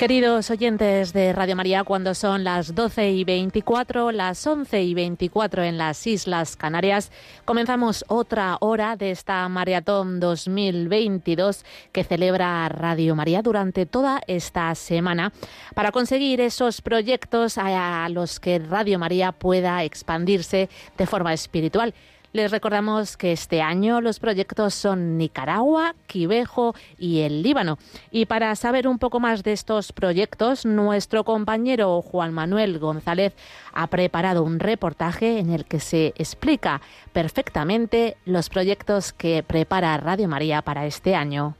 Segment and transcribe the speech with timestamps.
[0.00, 5.62] Queridos oyentes de Radio María, cuando son las 12 y 24, las 11 y 24
[5.62, 7.12] en las Islas Canarias,
[7.44, 15.34] comenzamos otra hora de esta maratón 2022 que celebra Radio María durante toda esta semana
[15.74, 21.92] para conseguir esos proyectos a los que Radio María pueda expandirse de forma espiritual.
[22.32, 27.76] Les recordamos que este año los proyectos son Nicaragua, Quivejo y el Líbano.
[28.12, 33.34] Y para saber un poco más de estos proyectos, nuestro compañero Juan Manuel González
[33.72, 36.80] ha preparado un reportaje en el que se explica
[37.12, 41.56] perfectamente los proyectos que prepara Radio María para este año.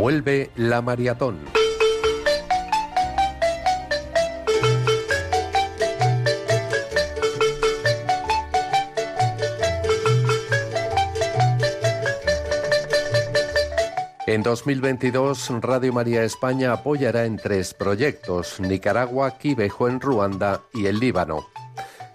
[0.00, 1.40] Vuelve la maratón.
[14.26, 20.98] En 2022, Radio María España apoyará en tres proyectos, Nicaragua, Quibejo en Ruanda y el
[20.98, 21.46] Líbano.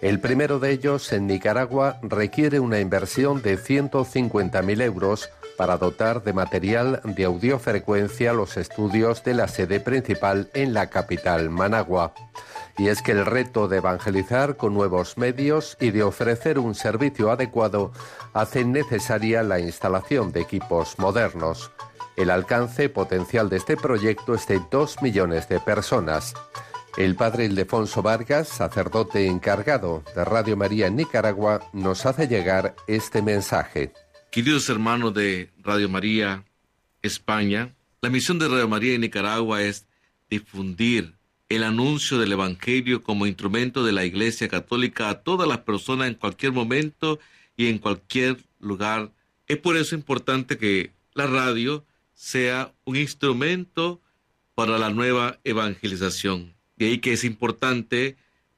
[0.02, 6.34] El primero de ellos, en Nicaragua, requiere una inversión de 150.000 euros para dotar de
[6.34, 12.14] material de audiofrecuencia los estudios de la sede principal en la capital, Managua.
[12.78, 17.32] Y es que el reto de evangelizar con nuevos medios y de ofrecer un servicio
[17.32, 17.92] adecuado
[18.34, 21.72] hace necesaria la instalación de equipos modernos.
[22.18, 26.34] El alcance potencial de este proyecto es de dos millones de personas.
[26.98, 33.22] El padre Ildefonso Vargas, sacerdote encargado de Radio María en Nicaragua, nos hace llegar este
[33.22, 33.92] mensaje.
[34.36, 36.44] Queridos hermanos de Radio María
[37.02, 39.86] España, la misión de Radio María en Nicaragua es
[40.30, 41.14] difundir
[41.48, 46.16] el anuncio del Evangelio como instrumento de la Iglesia Católica a todas las personas en
[46.16, 47.18] cualquier momento
[47.56, 49.10] y en cualquier lugar.
[49.48, 54.02] Es por eso importante que la radio sea un instrumento
[54.54, 56.54] para la nueva evangelización.
[56.76, 58.18] De ahí que es importante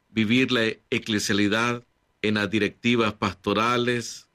[0.10, 1.84] vivir la eclesialidad
[2.24, 4.27] en las directivas pastorales,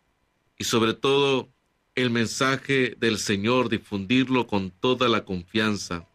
[0.59, 1.51] y sobre todo
[1.95, 6.09] el mensaje del Señor, difundirlo con toda la confianza.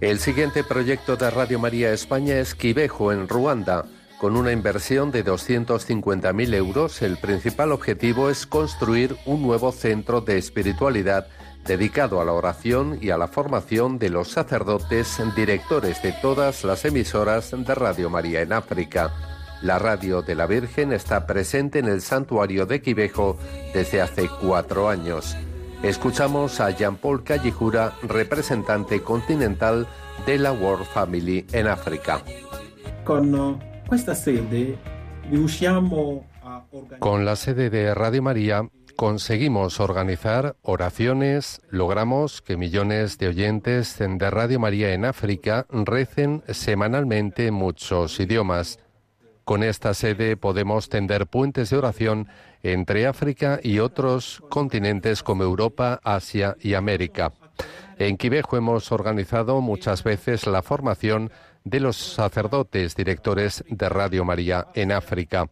[0.00, 3.86] El siguiente proyecto de Radio María España es Quibejo, en Ruanda
[4.20, 10.36] con una inversión de 250.000 euros, el principal objetivo es construir un nuevo centro de
[10.36, 11.26] espiritualidad
[11.64, 16.84] dedicado a la oración y a la formación de los sacerdotes directores de todas las
[16.84, 19.10] emisoras de Radio María en África.
[19.62, 23.38] La radio de la Virgen está presente en el santuario de Quivejo
[23.72, 25.34] desde hace cuatro años.
[25.82, 29.86] Escuchamos a Jean-Paul Callijura, representante continental
[30.26, 32.22] de la World Family en África.
[33.06, 33.69] Con
[37.00, 44.30] con la sede de Radio María conseguimos organizar oraciones, logramos que millones de oyentes de
[44.30, 48.78] Radio María en África recen semanalmente en muchos idiomas.
[49.44, 52.28] Con esta sede podemos tender puentes de oración
[52.62, 57.32] entre África y otros continentes como Europa, Asia y América.
[57.98, 61.32] En Quivejo hemos organizado muchas veces la formación
[61.64, 65.48] de los sacerdotes directores de Radio María en África,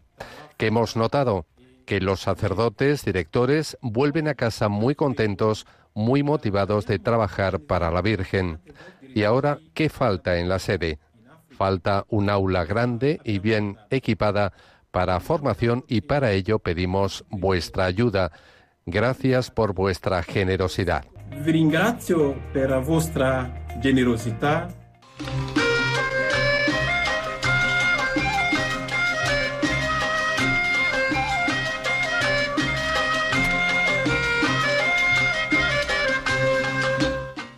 [0.56, 1.46] que hemos notado
[1.86, 8.02] que los sacerdotes directores vuelven a casa muy contentos, muy motivados de trabajar para la
[8.02, 8.60] Virgen.
[9.14, 10.98] Y ahora, ¿qué falta en la sede?
[11.48, 14.52] Falta un aula grande y bien equipada
[14.90, 18.32] para formación y para ello pedimos vuestra ayuda.
[18.84, 21.04] Gracias por vuestra generosidad.
[22.80, 24.70] vuestra generosidad.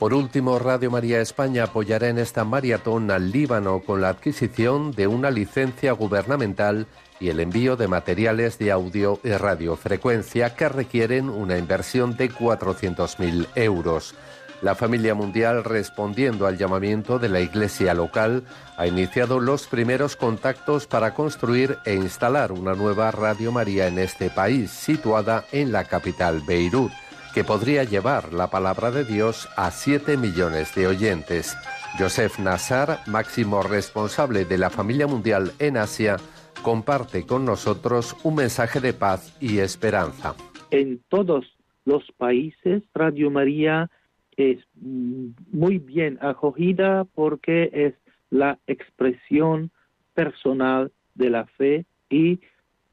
[0.01, 5.07] Por último, Radio María España apoyará en esta maratón al Líbano con la adquisición de
[5.07, 6.87] una licencia gubernamental
[7.21, 13.49] y el envío de materiales de audio y radiofrecuencia que requieren una inversión de 400.000
[13.57, 14.15] euros.
[14.63, 18.45] La familia mundial, respondiendo al llamamiento de la Iglesia local,
[18.79, 24.31] ha iniciado los primeros contactos para construir e instalar una nueva Radio María en este
[24.31, 26.91] país, situada en la capital Beirut
[27.35, 31.57] que podría llevar la palabra de Dios a 7 millones de oyentes.
[31.99, 36.17] Joseph Nassar, máximo responsable de la familia mundial en Asia,
[36.63, 40.35] comparte con nosotros un mensaje de paz y esperanza.
[40.71, 41.47] En todos
[41.85, 43.91] los países, Radio María
[44.37, 47.95] es muy bien acogida porque es
[48.31, 49.71] la expresión
[50.15, 52.41] personal de la fe y,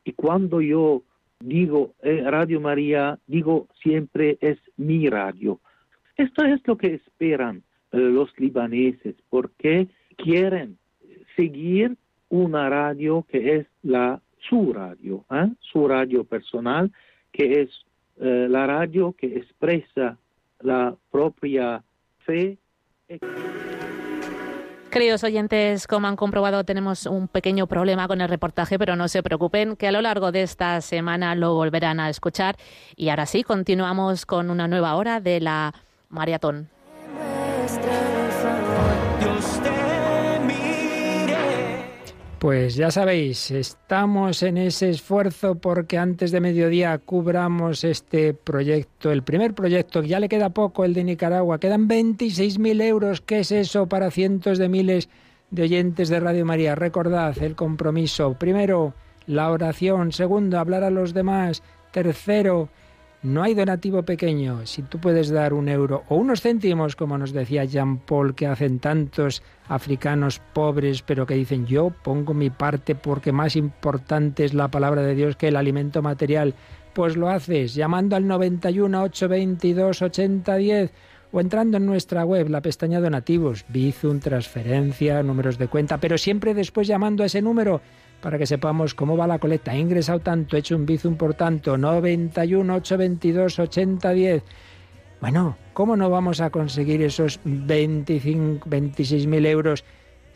[0.04, 1.04] y cuando yo
[1.40, 5.60] digo eh, Radio María, digo siempre es mi radio.
[6.16, 9.88] Esto es lo que esperan eh, los libaneses porque
[10.18, 10.78] quieren
[11.36, 11.96] seguir
[12.30, 15.50] una radio que es la su radio, ¿eh?
[15.60, 16.92] su radio personal,
[17.32, 17.70] que es
[18.20, 20.18] la radio que expresa
[20.62, 21.84] la propia
[22.26, 22.58] fe.
[24.92, 29.22] Queridos oyentes, como han comprobado, tenemos un pequeño problema con el reportaje, pero no se
[29.22, 32.56] preocupen, que a lo largo de esta semana lo volverán a escuchar.
[32.96, 35.74] Y ahora sí, continuamos con una nueva hora de la
[36.10, 36.70] maratón.
[42.40, 49.24] Pues ya sabéis, estamos en ese esfuerzo porque antes de mediodía cubramos este proyecto, el
[49.24, 51.60] primer proyecto, ya le queda poco, el de Nicaragua.
[51.60, 53.22] Quedan 26.000 euros.
[53.22, 55.10] ¿Qué es eso para cientos de miles
[55.50, 56.76] de oyentes de Radio María?
[56.76, 58.36] Recordad el compromiso.
[58.36, 58.94] Primero,
[59.26, 60.12] la oración.
[60.12, 61.64] Segundo, hablar a los demás.
[61.92, 62.70] Tercero,
[63.24, 64.66] no hay donativo pequeño.
[64.66, 68.48] Si tú puedes dar un euro o unos céntimos, como nos decía Jean Paul, que
[68.48, 74.54] hacen tantos africanos pobres, pero que dicen yo pongo mi parte porque más importante es
[74.54, 76.54] la palabra de Dios que el alimento material,
[76.94, 80.92] pues lo haces llamando al 91 822 8010
[81.32, 86.54] o entrando en nuestra web, la pestaña donativos, Bizum, transferencia, números de cuenta, pero siempre
[86.54, 87.82] después llamando a ese número
[88.22, 89.74] para que sepamos cómo va la colecta.
[89.74, 94.44] He ingresado tanto, he hecho un bizum por tanto, 91 822 8010.
[95.22, 99.84] Bueno, ¿cómo no vamos a conseguir esos 25, 26 mil euros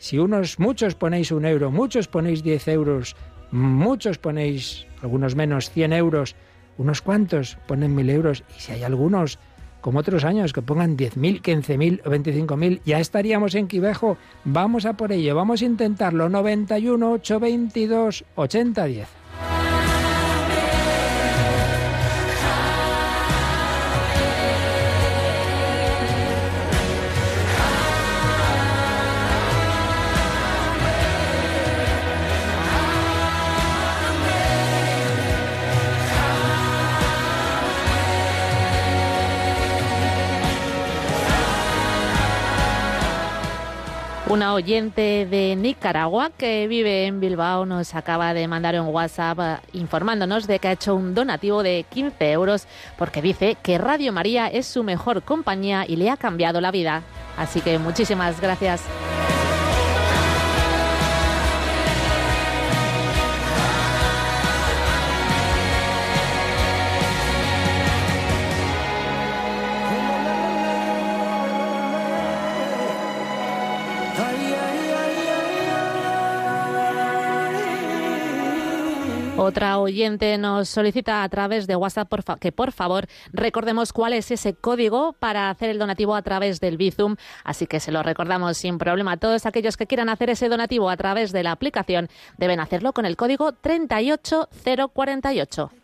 [0.02, 3.14] si unos, muchos ponéis un euro, muchos ponéis 10 euros,
[3.52, 6.34] muchos ponéis, algunos menos, 100 euros,
[6.76, 9.38] unos cuantos ponen mil euros y si hay algunos
[9.82, 14.16] como otros años, que pongan 10.000, 15.000 o 25.000, ya estaríamos en Quivejo.
[14.44, 16.30] Vamos a por ello, vamos a intentarlo.
[16.30, 19.21] 91 822 8010.
[44.32, 49.56] Una oyente de Nicaragua que vive en Bilbao nos acaba de mandar un WhatsApp eh,
[49.74, 54.46] informándonos de que ha hecho un donativo de 15 euros porque dice que Radio María
[54.46, 57.02] es su mejor compañía y le ha cambiado la vida.
[57.36, 58.82] Así que muchísimas gracias.
[79.52, 84.54] Otra oyente nos solicita a través de WhatsApp que por favor recordemos cuál es ese
[84.54, 87.16] código para hacer el donativo a través del Bizum.
[87.44, 89.18] Así que se lo recordamos sin problema.
[89.18, 93.04] Todos aquellos que quieran hacer ese donativo a través de la aplicación deben hacerlo con
[93.04, 95.81] el código 38048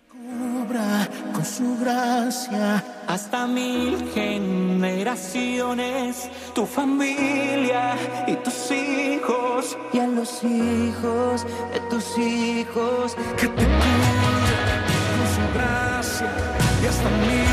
[1.32, 2.82] con su gracia.
[3.06, 13.16] Hasta mil generaciones, tu familia y tus hijos, y a los hijos de tus hijos,
[13.38, 14.84] que te cubra
[15.16, 16.30] con su gracia.
[16.82, 17.47] Y hasta mil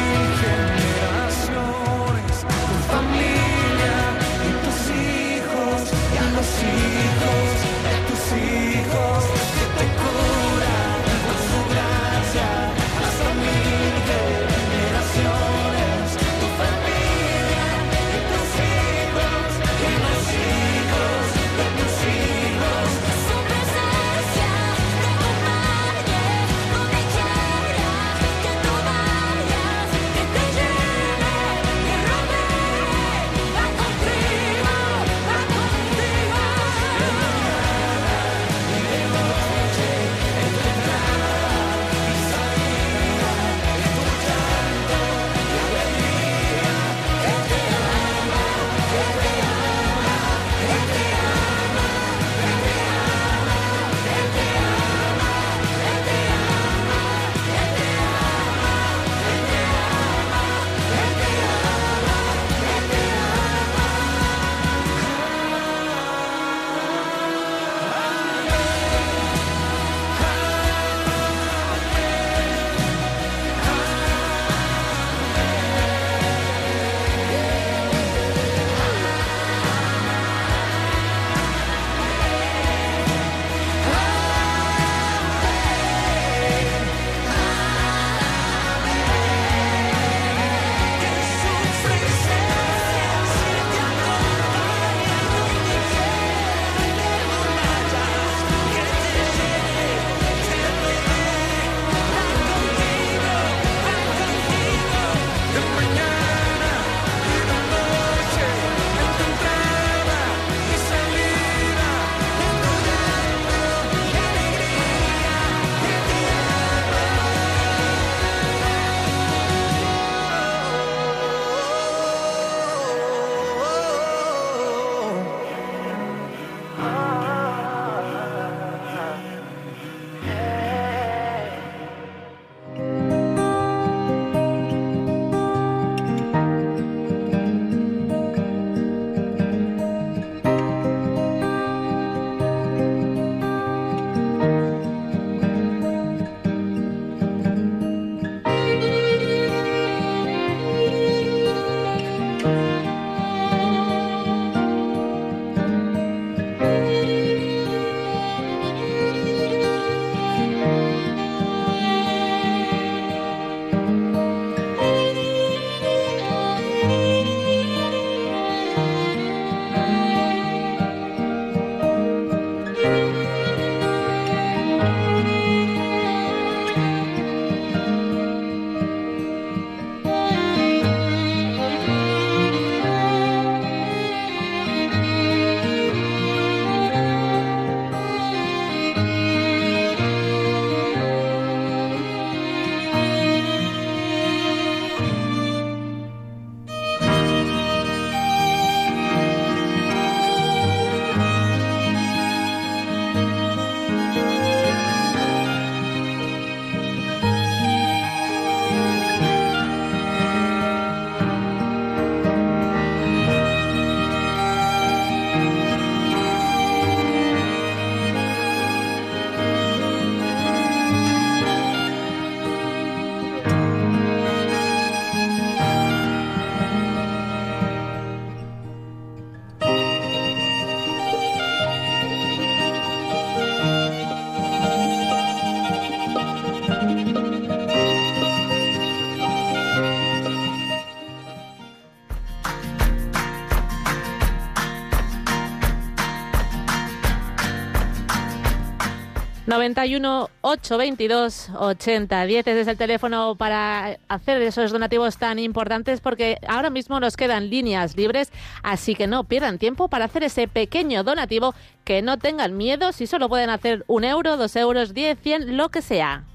[249.65, 256.99] 91 822 8010 es el teléfono para hacer esos donativos tan importantes porque ahora mismo
[256.99, 258.31] nos quedan líneas libres,
[258.61, 263.07] así que no pierdan tiempo para hacer ese pequeño donativo, que no tengan miedo si
[263.07, 266.25] solo pueden hacer un euro, dos euros, diez, cien, lo que sea.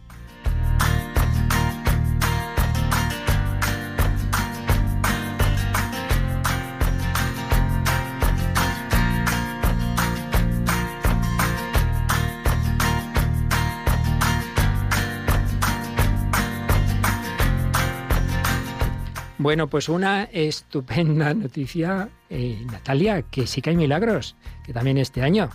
[19.40, 25.22] Bueno, pues una estupenda noticia, eh, Natalia, que sí que hay milagros, que también este
[25.22, 25.48] año.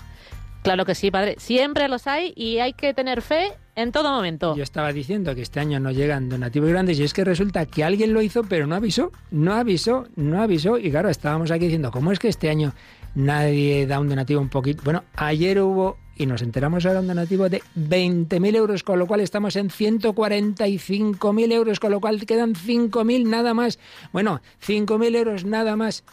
[0.64, 1.36] Claro que sí, padre.
[1.38, 4.56] Siempre los hay y hay que tener fe en todo momento.
[4.56, 7.84] Yo estaba diciendo que este año no llegan donativos grandes y es que resulta que
[7.84, 11.92] alguien lo hizo pero no avisó, no avisó, no avisó y claro, estábamos aquí diciendo,
[11.92, 12.74] ¿cómo es que este año
[13.14, 14.82] nadie da un donativo un poquito?
[14.84, 19.22] Bueno, ayer hubo y nos enteramos ahora un donativo de 20.000 euros, con lo cual
[19.22, 23.80] estamos en 145.000 euros, con lo cual quedan 5.000 nada más.
[24.12, 26.04] Bueno, 5.000 euros nada más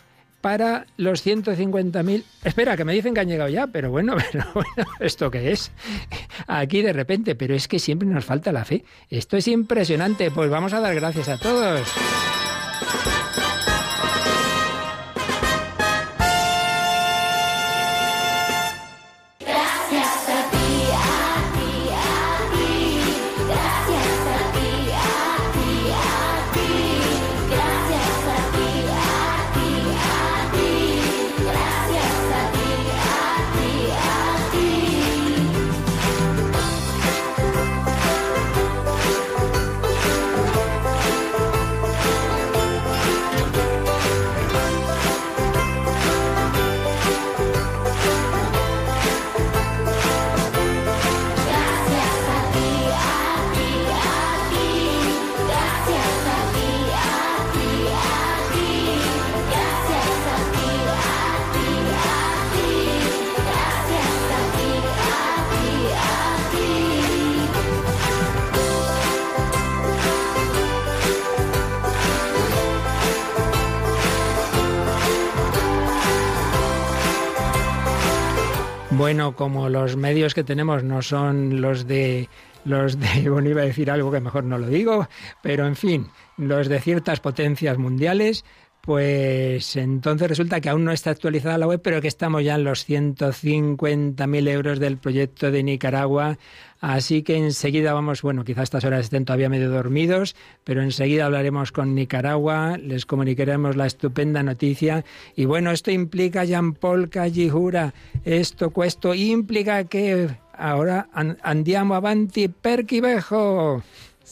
[0.43, 2.25] para los 150.000.
[2.45, 5.71] Espera, que me dicen que han llegado ya, pero bueno, pero bueno, ¿esto qué es?
[6.47, 8.85] Aquí de repente, pero es que siempre nos falta la fe.
[9.09, 11.89] Esto es impresionante, pues vamos a dar gracias a todos.
[79.03, 82.29] Bueno, como los medios que tenemos no son los de
[82.65, 85.09] los de, bueno, iba a decir algo que mejor no lo digo,
[85.43, 86.07] pero en fin,
[86.37, 88.45] los de ciertas potencias mundiales,
[88.83, 92.65] pues entonces resulta que aún no está actualizada la web, pero que estamos ya en
[92.65, 96.39] los 150.000 euros del proyecto de Nicaragua
[96.83, 100.35] Así que enseguida vamos, bueno, quizás estas horas estén todavía medio dormidos,
[100.65, 105.05] pero enseguida hablaremos con Nicaragua, les comunicaremos la estupenda noticia.
[105.37, 113.85] Y bueno, esto implica, Jean-Paul Callijura, esto, cuesto, implica que ahora andiamo avanti per Quivejo.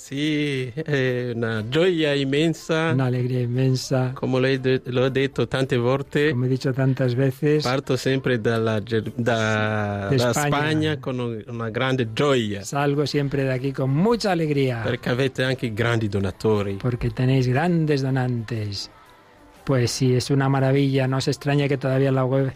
[0.02, 2.92] Sí, eh, una gioia inmensa.
[2.94, 4.12] Una alegría inmensa.
[4.14, 6.30] Como lo he, lo he detto tante volte.
[6.30, 7.62] Como he dicho tantas veces.
[7.62, 8.80] Parto sempre dalla,
[9.16, 10.98] da, da Spagna.
[11.00, 12.64] con una grande gioia.
[12.64, 14.82] Salgo siempre de aquí con mucha alegría.
[14.82, 16.78] Perché avete anche grandi donatori.
[16.80, 18.90] Porque tenéis grandes donantes.
[19.64, 21.06] Pues sí, es una maravilla.
[21.06, 22.52] No se extraña que todavía la web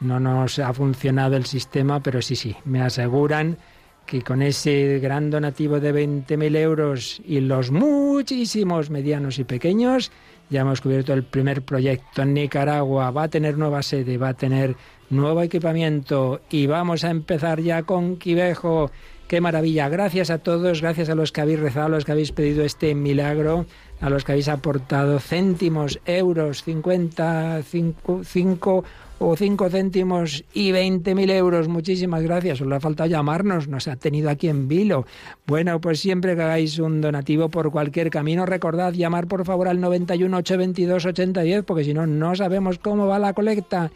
[0.00, 3.58] no nos ha funcionado el sistema, pero sí, sí, me aseguran
[4.06, 10.12] que con ese gran donativo de 20.000 euros y los muchísimos medianos y pequeños,
[10.48, 13.10] ya hemos cubierto el primer proyecto en Nicaragua.
[13.10, 14.76] Va a tener nueva sede, va a tener
[15.10, 18.90] nuevo equipamiento y vamos a empezar ya con Quivejo.
[19.26, 19.88] Qué maravilla.
[19.88, 22.94] Gracias a todos, gracias a los que habéis rezado, a los que habéis pedido este
[22.94, 23.66] milagro,
[24.00, 28.84] a los que habéis aportado céntimos, euros, 50, 5
[29.18, 31.68] o 5 céntimos y 20.000 euros.
[31.68, 32.60] Muchísimas gracias.
[32.60, 33.68] Le ha faltado llamarnos.
[33.68, 35.06] Nos ha tenido aquí en vilo.
[35.46, 39.80] Bueno, pues siempre que hagáis un donativo por cualquier camino, recordad llamar por favor al
[39.80, 43.90] 91 822 8010 porque si no, no sabemos cómo va la colecta.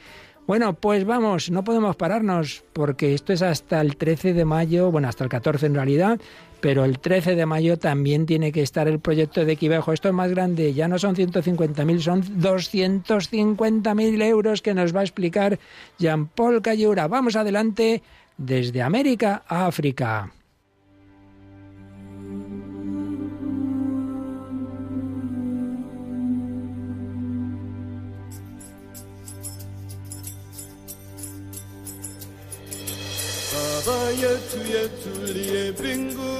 [0.46, 5.06] Bueno, pues vamos, no podemos pararnos porque esto es hasta el 13 de mayo, bueno,
[5.06, 6.20] hasta el 14 en realidad,
[6.60, 9.92] pero el 13 de mayo también tiene que estar el proyecto de Quivejo.
[9.92, 15.04] Esto es más grande, ya no son 150.000, son 250.000 euros que nos va a
[15.04, 15.58] explicar
[15.98, 17.08] Jean-Paul Cayura.
[17.08, 18.02] Vamos adelante
[18.36, 20.32] desde América a África.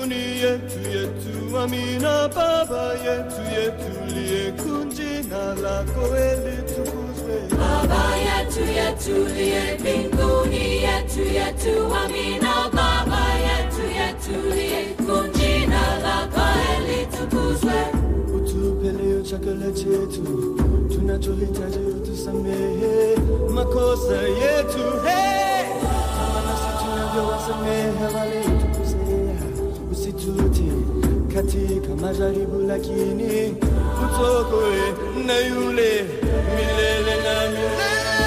[0.01, 9.35] Kuni yetu yetu Amina Baba yetu yetu liye kunji na lako elitukuzwe Baba yetu yetu
[9.35, 16.41] liye mbinguni yetu yetu Amina Baba yetu yetu liye kunji na lako
[16.77, 17.81] elitukuzwe
[18.37, 20.57] Utupe leo chakula chetu
[20.95, 23.17] tunachohitaji utusamehe.
[23.51, 25.65] Makosa yetu hey!
[26.17, 28.45] kama nasi tunavyowasamehe wale
[31.41, 33.55] katika majaribu lakini
[34.05, 34.93] utokoe
[35.27, 36.05] na yule
[36.55, 38.20] milele na milele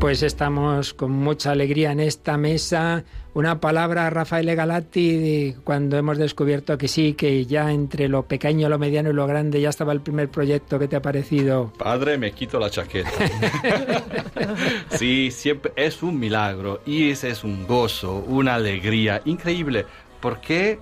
[0.00, 3.04] Pues estamos con mucha alegría en esta mesa.
[3.34, 8.78] Una palabra, Rafael Galati, cuando hemos descubierto que sí, que ya entre lo pequeño, lo
[8.78, 10.78] mediano y lo grande ya estaba el primer proyecto.
[10.78, 11.70] ¿Qué te ha parecido?
[11.76, 13.10] Padre, me quito la chaqueta.
[14.88, 19.84] sí, siempre es un milagro y ese es un gozo, una alegría increíble,
[20.20, 20.78] porque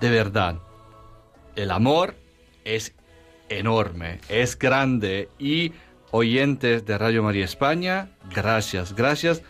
[0.00, 0.60] de verdad
[1.56, 2.14] el amor
[2.64, 2.94] es
[3.50, 5.72] enorme, es grande y
[6.12, 9.42] oyentes de Radio María España, gracias, gracias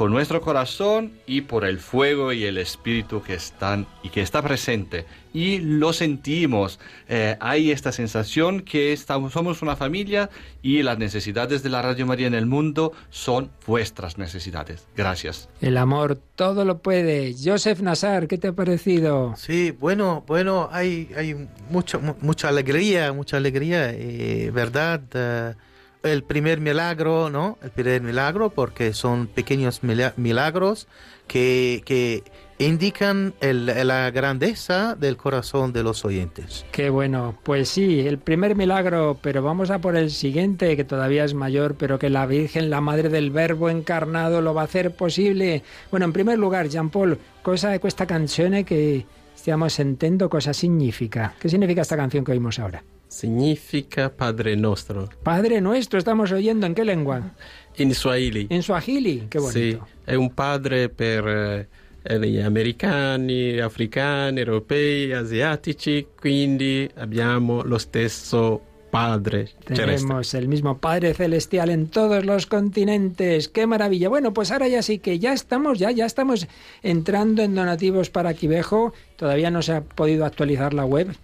[0.00, 4.40] con nuestro corazón y por el fuego y el espíritu que están y que está
[4.40, 5.04] presente.
[5.34, 6.80] Y lo sentimos.
[7.06, 10.30] Eh, hay esta sensación que estamos, somos una familia
[10.62, 14.88] y las necesidades de la Radio María en el mundo son vuestras necesidades.
[14.96, 15.50] Gracias.
[15.60, 17.34] El amor todo lo puede.
[17.34, 19.34] Joseph Nazar, ¿qué te ha parecido?
[19.36, 25.02] Sí, bueno, bueno, hay, hay mucha, mucha alegría, mucha alegría, eh, ¿verdad?
[25.14, 25.69] Uh,
[26.02, 27.58] el primer milagro, ¿no?
[27.62, 30.88] El primer milagro, porque son pequeños milagros
[31.26, 32.24] que, que
[32.60, 36.66] indican la grandeza del corazón de los oyentes.
[36.72, 41.24] Qué bueno, pues sí, el primer milagro, pero vamos a por el siguiente, que todavía
[41.24, 44.94] es mayor, pero que la Virgen, la Madre del Verbo encarnado, lo va a hacer
[44.94, 45.62] posible.
[45.90, 51.34] Bueno, en primer lugar, Jean Paul, cosa de esta canción que estamos entendiendo cosa significa.
[51.40, 52.84] ¿Qué significa esta canción que oímos ahora?
[53.10, 55.08] Significa Padre Nuestro.
[55.24, 57.34] Padre Nuestro, estamos oyendo, ¿en qué lengua?
[57.76, 58.46] In Swahili.
[58.50, 59.58] En Swahili, qué bonito.
[59.58, 61.68] Sì, è un padre per
[62.04, 71.70] eh, americani, africani, europei, asiatici, quindi abbiamo lo stesso Padre Tenemos el mismo Padre Celestial
[71.70, 73.48] en todos los continentes.
[73.48, 74.08] ¡Qué maravilla!
[74.08, 76.48] Bueno, pues ahora ya sí que ya estamos, ya, ya estamos
[76.82, 78.92] entrando en donativos para Quivejo.
[79.16, 81.14] Todavía no se ha podido actualizar la web.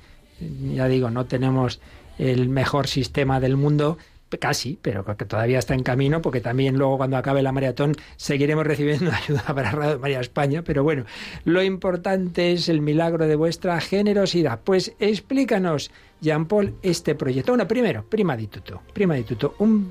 [0.40, 1.80] Ya digo, no tenemos
[2.18, 3.98] el mejor sistema del mundo,
[4.38, 8.66] casi, pero que todavía está en camino, porque también luego cuando acabe la maratón seguiremos
[8.66, 10.62] recibiendo ayuda para Radio María España.
[10.62, 11.04] Pero bueno,
[11.44, 14.60] lo importante es el milagro de vuestra generosidad.
[14.62, 17.52] Pues explícanos, Jean Paul, este proyecto.
[17.52, 19.90] Bueno, primero, prima di tutto, prima di tutto, un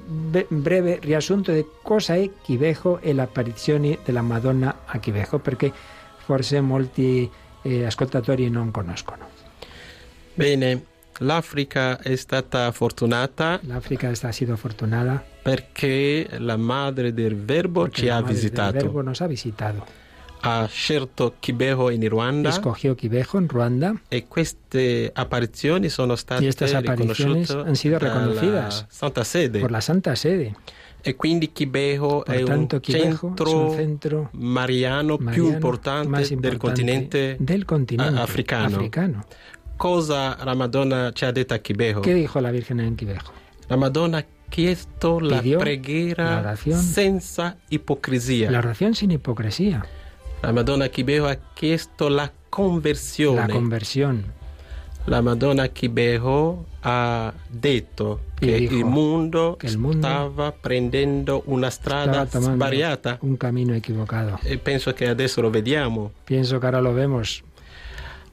[0.49, 5.71] breve riassunto de cosa è Chivejo e l'apparizione della Madonna a Chivejo, perché
[6.17, 7.29] forse molti
[7.61, 9.34] eh, ascoltatori non conoscono.
[10.35, 10.83] Bene,
[11.19, 13.57] l'Africa è stata fortunata.
[13.63, 15.23] L'Africa ha sido fortunata.
[15.41, 18.91] Perché la madre del Verbo Perché ci ha visitato.
[18.91, 20.03] Verbo ha visitato.
[20.41, 22.51] Ha scelto Kibeho in Ruanda.
[22.59, 29.59] Quivejo en Ruanda E queste apparizioni sono state riconosciute han sido dalla reconocidas Santa Sede.
[29.61, 30.53] por la Santa Sede.
[31.01, 36.31] E quindi Kibeho Por è tanto, centro un centro mariano, più mariano importante, más del
[36.31, 38.75] importante continente, del continente africano.
[38.75, 39.25] africano.
[39.77, 42.01] Cosa la Madonna ci ha detto a Kibeho?
[42.01, 43.33] ¿Qué dijo la Virgen en Quivejo?
[43.67, 46.81] La Madonna chiesto la Pidió preghiera la oración.
[46.81, 48.51] senza ipocrisia.
[48.51, 49.83] La oración sin hipocresía,
[50.41, 53.47] La Madonna Kibeho ha chiesto la conversione.
[53.47, 54.25] la conversión.
[55.07, 61.69] La Madonna Kibeho ha detto che dijo il mondo que el mundo stava prendendo una
[61.69, 64.39] strada Estaba sbagliata un camino equivocado.
[64.43, 66.11] e penso che adesso lo vediamo.
[66.25, 67.43] Pienso que ahora lo vemos.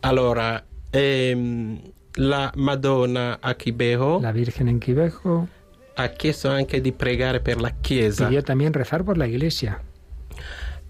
[0.02, 1.80] Allora, ehm,
[2.16, 5.48] la Madonna a Kibeho La Virgen en Quivejo
[5.94, 8.26] ha chiesto anche di pregare per la Chiesa.
[8.28, 9.80] pidió también rezar por la Iglesia.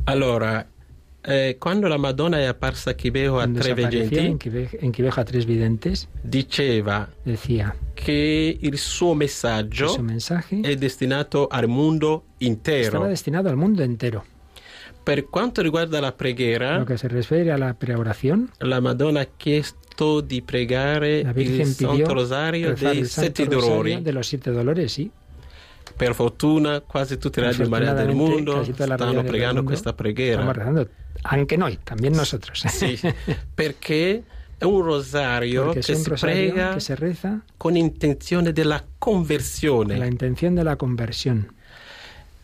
[0.05, 0.67] Allora,
[1.25, 5.21] eh, quando la Madonna è apparsa a Kibeho a Cuando tre se apareció en Quivejo
[5.21, 12.25] a tres videntes, diceva decía che il suo messaggio su mensaje è destinato al mondo
[12.39, 12.87] intero.
[12.87, 14.25] estaba destinado al mundo entero.
[15.05, 19.27] Per quanto riguarda la preghiera, Lo que se refiere a la preoración, la Madonna ha
[19.37, 19.81] chiesto
[22.05, 25.11] Santo Rosario rezar dei el Santo Rosario de los siete dolores, sí.
[25.97, 27.71] Per fortuna quasi tutte le radio del
[28.89, 30.43] las stanno pregando mundo questa preghiera.
[30.43, 30.89] Estamos rezando,
[31.85, 32.65] también nosotros.
[32.69, 32.99] Sì,
[33.55, 34.23] perché
[34.59, 39.15] è un rosario Porque che si rosario prega que se reza con intenzione della con
[39.17, 39.97] conversione.
[39.97, 41.53] la intención de la conversión.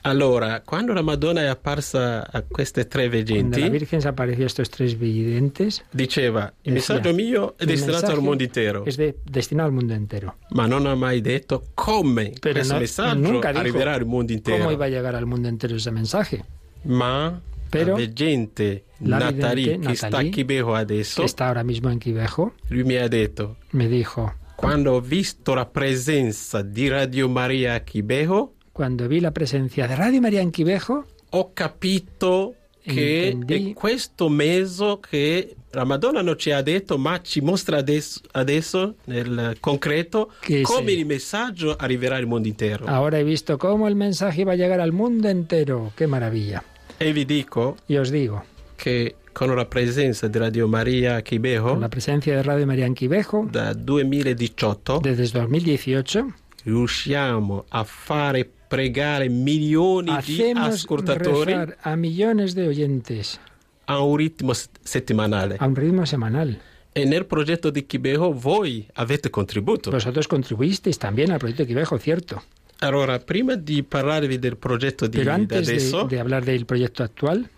[0.09, 4.47] Allora, quando la Madonna è apparsa a queste tre Cuando la veggenti, Virgen apareció a
[4.47, 8.97] estos tres videntes, diceva, il decía, messaggio mio è "El destinato al mondo intero, Es
[8.97, 9.17] de-
[9.59, 10.35] al mundo entero.
[10.51, 14.71] ma non ha mai detto come Pero questo no- messaggio arriverà al mondo ¿Cómo intero.
[14.71, 16.45] iba a llegar al mundo entero ese mensaje?
[16.83, 17.41] Ma
[17.71, 22.55] Però la veggente vidente che sta a Chibeho adesso, Que está ahora mismo en Quivejo,
[22.69, 27.81] lui mi ha detto, me dijo, quando ho visto la presenza di Radio Maria a
[27.81, 33.75] Chibeho, cuando vi la presencia de Radio María en Quivejo, ho capito che Intendi- è
[33.75, 39.57] questo mezzo che la Madonna non ci ha detto, ma ci mostra adesso, adesso nel
[39.59, 40.99] concreto Che come sì.
[41.01, 42.87] il messaggio arriverà al mondo intero.
[42.87, 45.91] ahora he visto cómo el mensaje iba a llegar al mundo entero.
[45.97, 46.63] ¡Qué maravilla!
[46.99, 48.45] E vi dico Y os digo,
[48.77, 51.21] che con la presenza di Radio Maria
[51.61, 56.27] con la presencia de Radio María en Quivejo, da 2018 desde 2018,
[56.63, 63.41] riusciamo a fare pregare milioni di hacemos ascoltatori rezar a millones de oyentes
[63.87, 64.53] a un ritmo
[64.83, 65.57] settimanale.
[65.59, 66.59] a un ritmo semanal.
[66.93, 69.91] E nel progetto di Chibeho voi avete contribuito.
[69.91, 72.43] Vosotros contribuisteis también al proyecto de Quivejo, cierto.
[72.81, 76.65] Allora, prima di parlarvi del progetto di, Pero di antes de, adesso, de hablar del
[76.65, 77.49] proyecto actual,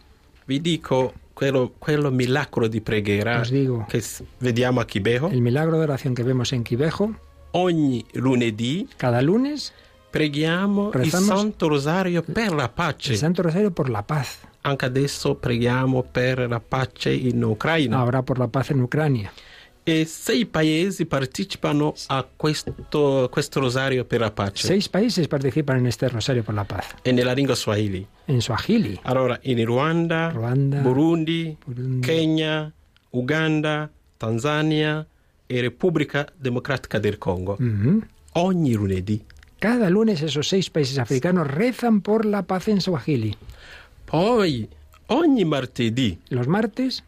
[0.46, 5.28] vi dico quello, quello miracolo di preghiera os digo, s- vediamo a Chibeho.
[5.30, 7.14] el milagro de oración que vemos en Quivejo,
[7.52, 9.72] Ogni lunedì cada lunes,
[10.10, 13.12] preghiamo Rezamos il Santo Rosario per la pace.
[13.12, 14.38] el Santo Rosario por la paz.
[14.62, 17.98] Anche adesso preghiamo per la pace in Ucraina.
[17.98, 19.30] Ahora por la paz en Ucrania.
[19.82, 24.66] E sei paesi partecipano a questo, questo rosario per la pace.
[24.66, 26.84] Seis países participan en este Rosario por la paz.
[27.02, 28.06] E nella lingua swahili.
[28.26, 32.70] En Swahili, Allora, in Rwanda, Ruanda, Burundi, Burundi, Kenya,
[33.10, 35.04] Uganda, Tanzania
[35.46, 37.56] e Repubblica Democratica del Congo.
[37.58, 38.02] Ujú.
[38.34, 39.24] Ogni lunedì.
[39.60, 43.36] Cada lunes esos seis países africanos rezan por la paz en Swahili.
[44.06, 44.68] Poi,
[45.08, 47.04] ogni martedì, Los martes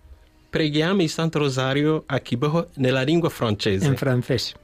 [0.50, 3.86] preghiamo il Santo Rosario a Kibeho nella lingua francese.
[3.86, 4.54] en francés.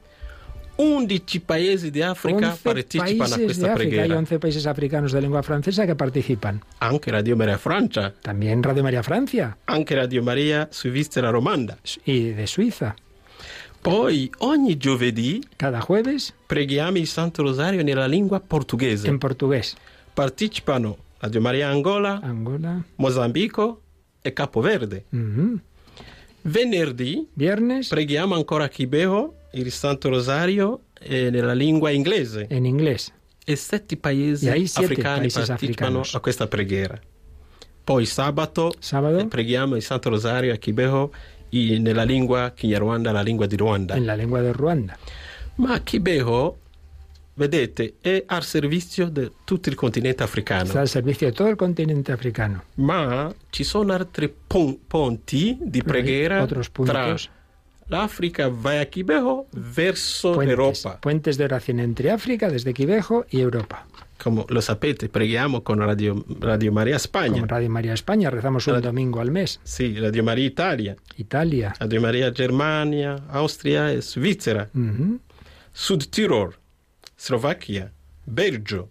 [0.81, 4.17] 11 paesi di Africa 11 partecipano a países de questa África, hay preghiera.
[4.19, 6.63] 11 países africanos de lengua francesa que participan.
[6.79, 11.79] Anche Radio Maria Francia, También Radio María Francia anche Radio Maria Svizzera Romanda.
[12.05, 12.95] y de Suiza.
[13.81, 19.07] Poi, ogni giovedì, Cada jueves preghiamo il Santo Rosario nella lingua portoghese.
[19.09, 19.75] en portugués.
[20.15, 22.83] Partecipano Radio Maria Angola, Angola.
[22.97, 23.81] Mozambico
[24.23, 25.05] e Capoverde.
[25.13, 25.59] Ujú.
[26.43, 32.47] Venerdì Viernes preghiamo ancora a Kibeho il Santo Rosario eh, nella lingua inglese.
[32.49, 33.13] en inglés.
[33.45, 36.15] E sette paesi E africani partecipano africanos.
[36.15, 37.01] a questa preghiera.
[37.85, 41.11] Poi sabato Sábado eh, preghiamo il Santo Rosario a Kibeho
[41.51, 43.95] i- nella lingua Kinyarwanda, la lingua di Ruanda.
[43.97, 44.97] en la lengua de Ruanda.
[45.57, 46.57] Ma Kibeho,
[47.35, 50.65] vedete, è al servizio di tutto il continente africano.
[50.65, 52.65] Está al servicio de todo el continente africano.
[52.77, 57.29] Ma ci sono altri pon- ponti di preghiera tra puntos,
[57.87, 60.99] l'Africa va a Kibeho verso puentes, l'Europa.
[61.01, 63.87] puentes de oración entre África, desde Quivejo y Europa.
[64.19, 68.75] Come lo sapete, preghiamo con Radio, Radio Maria Spagna, Como Radio María España, rezamos un
[68.75, 69.61] Radio- domingo al mes.
[69.63, 71.73] sì, Radio Maria Italia, Italia.
[71.79, 75.21] Radio Maria Germania, Austria e Svizzera, Ujú.
[75.71, 76.53] Sud Tirol,
[77.17, 77.93] Slovacchia,
[78.25, 78.91] Belgio.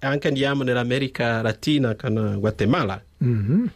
[0.00, 3.00] Anche andiamo nell'America Latina con eh, Guatemala.
[3.18, 3.68] Ujú.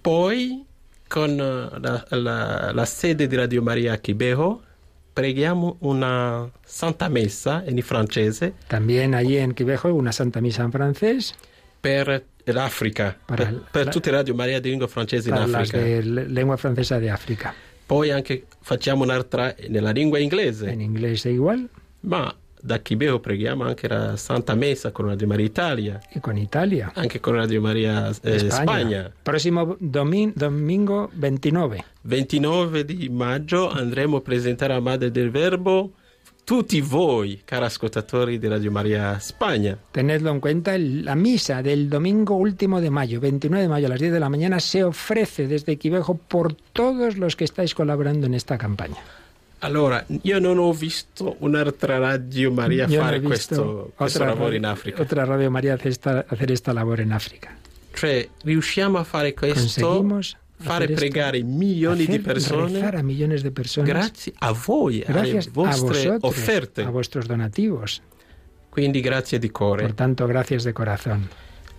[0.00, 0.64] Poi,
[1.08, 4.62] con eh, la, la- la sede di Radio Maria a Kibeho,
[5.12, 11.34] preghiamo una Santa Messa in francese También allí en Quivejo una Santa Misa en francés
[11.80, 15.78] per l'Africa, Para per, la- per tutte le radio Maria di lingua francese in Africa.
[15.78, 17.54] de le- lengua francesa de África.
[17.86, 21.68] Poi anche facciamo un'altra nella lingua inglese, En inglés e igual.
[22.00, 26.92] ma da Kibeho preghiamo anche la Santa Messa con Radio Maria Italia, Y con Italia.
[26.94, 28.50] anche con Radio Maria eh, España.
[28.62, 29.12] Spagna.
[29.22, 31.84] Próximo domin- domingo 29.
[32.02, 35.92] 29 di maggio andremo a presentare a Madre del Verbo
[36.42, 39.78] tutti voi, cari ascoltatori di Radio Maria Spagna.
[39.92, 44.00] Tenedlo en cuenta, la misa del domingo último de mayo, 29 de mayo a las
[44.00, 48.34] 10 de la mañana, se ofrece desde Quivejo por todos los que estáis colaborando en
[48.34, 48.96] esta campaña.
[49.62, 55.02] Allora, io non ho visto un'altra Radio Maria no fare questo, questo lavoro in Africa.
[55.02, 57.54] otra Radio María hacer esta, hacer esta labor en África.
[57.92, 60.06] Cioè, riusciamo a fare questo,
[60.56, 65.46] fare hacer esto, pregare milioni di persone a millones de personas grazie a voi, gracias
[65.46, 66.82] alle a vostre vosotros, offerte.
[66.82, 68.00] a vuestros donativos.
[68.70, 69.82] Quindi grazie di cuore.
[69.82, 71.28] Por tanto, gracias de corazón.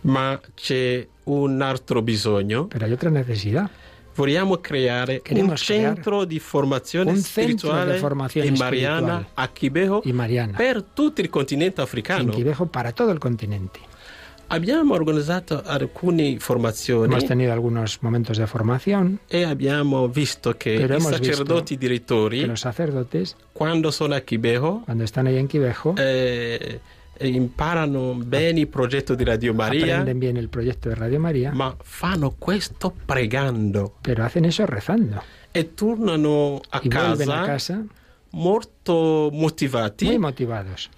[0.02, 2.68] Ma c'è un altro bisogno.
[2.68, 3.72] Pero hay otra necesidad.
[4.22, 10.02] Vogliamo creare un Queremos crear centro di formazione un spirituale formazione in Mariana a Quibejo
[10.04, 12.32] y Mariana per tutto il continente en africano.
[12.32, 13.80] Quivejo para todo el continente.
[14.48, 20.94] Abbiamo organizzato alcune formazioni Hemos tenido algunos momentos de formación e abbiamo visto che Pero
[20.94, 25.48] i hemos sacerdoti que direttori, los sacerdotes, quando sono a Quibejo, cuando están ahí en
[25.98, 26.80] eh,
[27.28, 31.76] imparano bene il progetto di Radio Maria, aprenden bien el proyecto de Radio María, ma
[31.82, 35.22] fanno questo pregando pero hacen eso rezando.
[35.54, 37.86] e tornano a Y vuelven a casa casa
[38.32, 40.90] molto motivati muy motivados.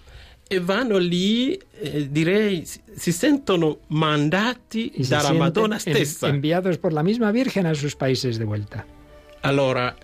[0.48, 6.28] e vanno lì, eh, direi, si si sentono mandati Y se dalla sienten Madonna stessa.
[6.28, 8.86] enviados por la misma Virgen a sus países de vuelta.
[9.42, 9.96] Allora,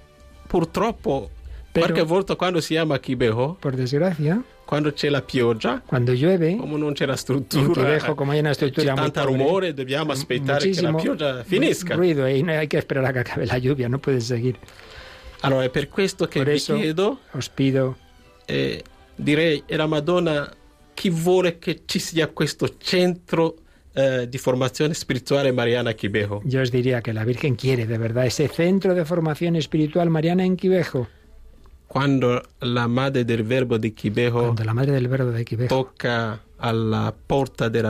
[0.47, 1.29] purtroppo,
[1.71, 2.59] qualche volta quando
[2.99, 8.13] Quibejo, Por desgracia, quando c'è la pioggia, cuando llueve, come non c'è la struttura, Quivejo,
[8.13, 11.95] como hay una estructura c'è pobre, rumore, dobbiamo aspettare che la pioggia finisca.
[11.95, 14.59] ruido y no hay que esperar a que acabe la lluvia, no puedes seguir.
[15.39, 17.97] Allora, è per questo che Por vi chiedo, os pido,
[18.45, 18.83] eh,
[19.15, 20.47] direi, e la Madonna,
[20.93, 23.55] chi vuole che ci sia questo centro
[23.95, 26.43] eh, di formazione spirituale mariana Quibejo?
[26.45, 30.45] yo os diría que la Virgen quiere de verdad ese centro de formación espiritual mariana
[30.45, 31.07] en Quivejo.
[31.89, 35.43] Quando la madre del verbo di Quibejo Cuando la Madre del Verbo de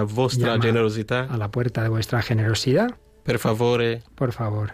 [0.03, 0.63] vostra Llama.
[0.63, 4.71] generosità, a la puerta de vuestra generosidad, per favore por favor,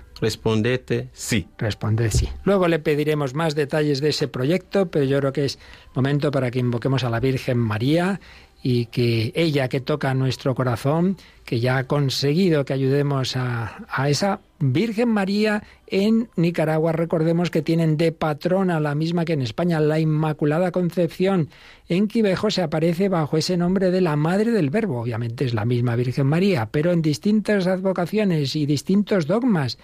[1.13, 1.47] sì.
[1.57, 2.29] responded sí.
[2.43, 5.57] Luego le pediremos más detalles de ese proyecto, pero yo creo que es
[5.95, 8.19] momento para que invoquemos a la Virgen María
[8.61, 14.07] y que ella que toca nuestro corazón, que ya ha conseguido que ayudemos a, a
[14.07, 19.79] esa Virgen María en Nicaragua, recordemos que tienen de patrona la misma que en España,
[19.79, 21.49] la Inmaculada Concepción.
[21.89, 25.65] En Quivejo se aparece bajo ese nombre de la Madre del Verbo, obviamente es la
[25.65, 29.77] misma Virgen María, pero en distintas advocaciones y distintos dogmas.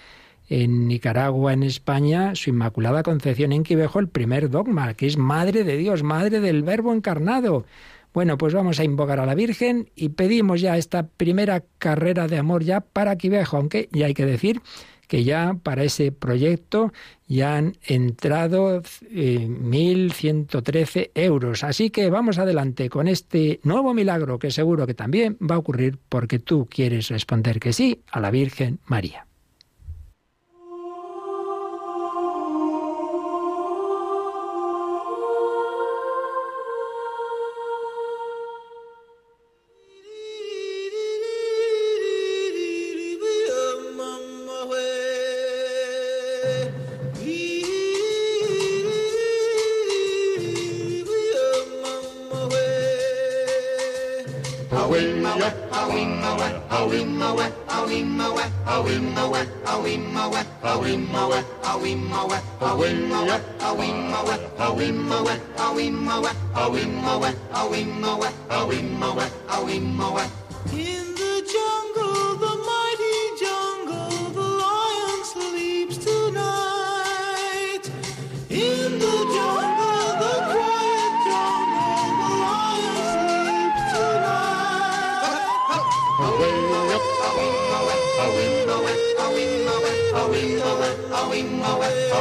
[0.49, 5.63] En Nicaragua, en España, su Inmaculada Concepción en Quivejo, el primer dogma, que es Madre
[5.63, 7.65] de Dios, Madre del Verbo encarnado.
[8.13, 12.37] Bueno, pues vamos a invocar a la Virgen y pedimos ya esta primera carrera de
[12.37, 14.61] amor ya para Quivejo, aunque ya hay que decir
[15.07, 16.93] que ya para ese proyecto
[17.27, 21.65] ya han entrado eh, 1.113 euros.
[21.65, 25.99] Así que vamos adelante con este nuevo milagro que seguro que también va a ocurrir
[26.07, 29.27] porque tú quieres responder que sí a la Virgen María.
[70.73, 71.00] In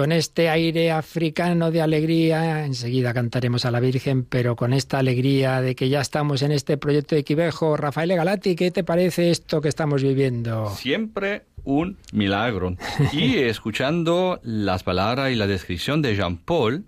[0.00, 5.60] con este aire africano de alegría, enseguida cantaremos a la Virgen, pero con esta alegría
[5.60, 7.76] de que ya estamos en este proyecto de Quivejo.
[7.76, 10.70] Rafael Galati, ¿qué te parece esto que estamos viviendo?
[10.70, 12.78] Siempre un milagro.
[13.12, 16.86] Y escuchando las palabras y la descripción de Jean Paul,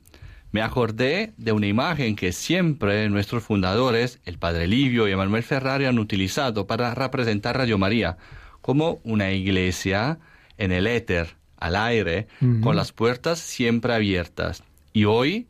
[0.51, 5.85] me acordé de una imagen que siempre nuestros fundadores, el Padre Livio y Emanuel Ferrari,
[5.85, 8.17] han utilizado para representar Radio María
[8.63, 10.19] como una iglesia
[10.57, 12.27] en el éter al aire,
[12.61, 14.65] con las puertas siempre abiertas.
[14.93, 15.47] Y hoy,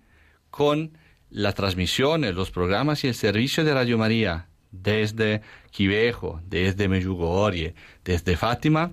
[0.50, 0.98] con
[1.30, 7.74] las transmisiones, los programas y el servicio de Radio María, desde Quivejo, desde Meyugorie,
[8.04, 8.92] desde Fátima,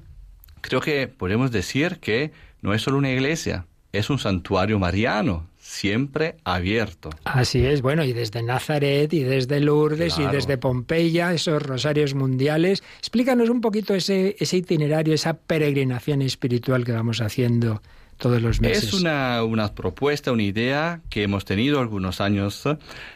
[0.62, 2.32] creo que podemos decir que
[2.62, 7.12] no es solo una iglesia, es un santuario mariano, siempre abierto.
[7.26, 12.82] Así es, bueno, y desde Nazaret y desde Lourdes y desde Pompeya, esos rosarios mundiales.
[12.98, 17.84] Explícanos un poquito ese, ese itinerario, esa peregrinación espiritual que vamos haciendo
[18.18, 18.86] todos los meses.
[18.86, 22.64] Es una, una propuesta, una idea que hemos tenido algunos años,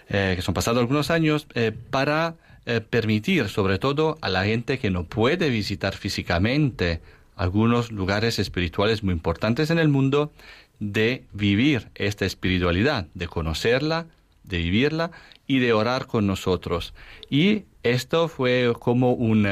[0.09, 2.35] eh, que son pasados algunos años, eh, para
[2.67, 7.01] eh, permitir, sobre todo a la gente que no puede visitar físicamente
[7.35, 10.31] algunos lugares espirituales muy importantes en el mundo,
[10.79, 14.07] de vivir esta espiritualidad, de conocerla,
[14.43, 15.11] de vivirla
[15.47, 16.93] y de orar con nosotros.
[17.29, 19.47] Y esto fue como un,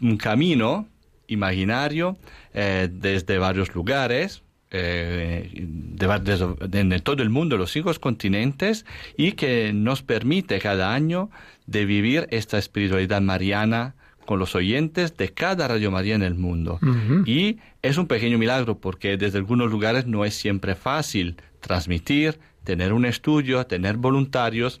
[0.00, 0.88] un camino
[1.28, 2.16] imaginario
[2.54, 8.84] eh, desde varios lugares, eh, de, todo el mundo, los cinco continentes,
[9.16, 11.30] y que nos permite cada año
[11.66, 13.94] de vivir esta espiritualidad mariana
[14.26, 16.78] con los oyentes de cada Radio María en el mundo.
[16.82, 17.26] Uh -huh.
[17.26, 22.92] Y es un pequeño milagro porque desde algunos lugares no es siempre fácil transmitir, tener
[22.92, 24.80] un estudio, tener voluntarios,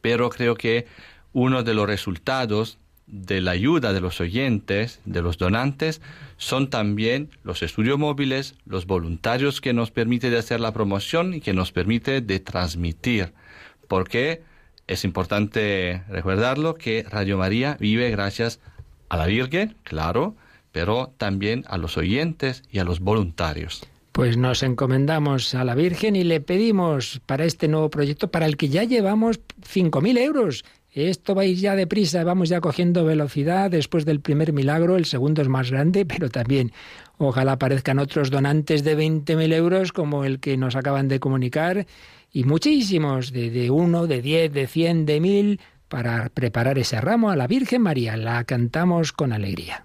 [0.00, 0.86] pero creo que
[1.32, 6.00] uno de los resultados de la ayuda de los oyentes, de los donantes,
[6.36, 11.40] son también los estudios móviles, los voluntarios que nos permite de hacer la promoción y
[11.40, 13.32] que nos permite de transmitir.
[13.88, 14.42] Porque
[14.88, 18.58] es importante recordarlo que Radio María vive gracias
[19.08, 20.34] a la Virgen, claro,
[20.72, 23.82] pero también a los oyentes y a los voluntarios.
[24.12, 28.56] Pues nos encomendamos a la Virgen y le pedimos para este nuevo proyecto, para el
[28.56, 30.64] que ya llevamos 5.000 euros.
[30.92, 35.04] Esto va a ir ya deprisa, vamos ya cogiendo velocidad después del primer milagro, el
[35.04, 36.72] segundo es más grande, pero también
[37.18, 41.86] ojalá aparezcan otros donantes de 20.000 euros como el que nos acaban de comunicar
[42.32, 47.36] y muchísimos, de, uno, de diez, de cien, de mil, para preparar ese ramo a
[47.36, 48.16] la Virgen María.
[48.16, 49.84] La cantamos con alegría.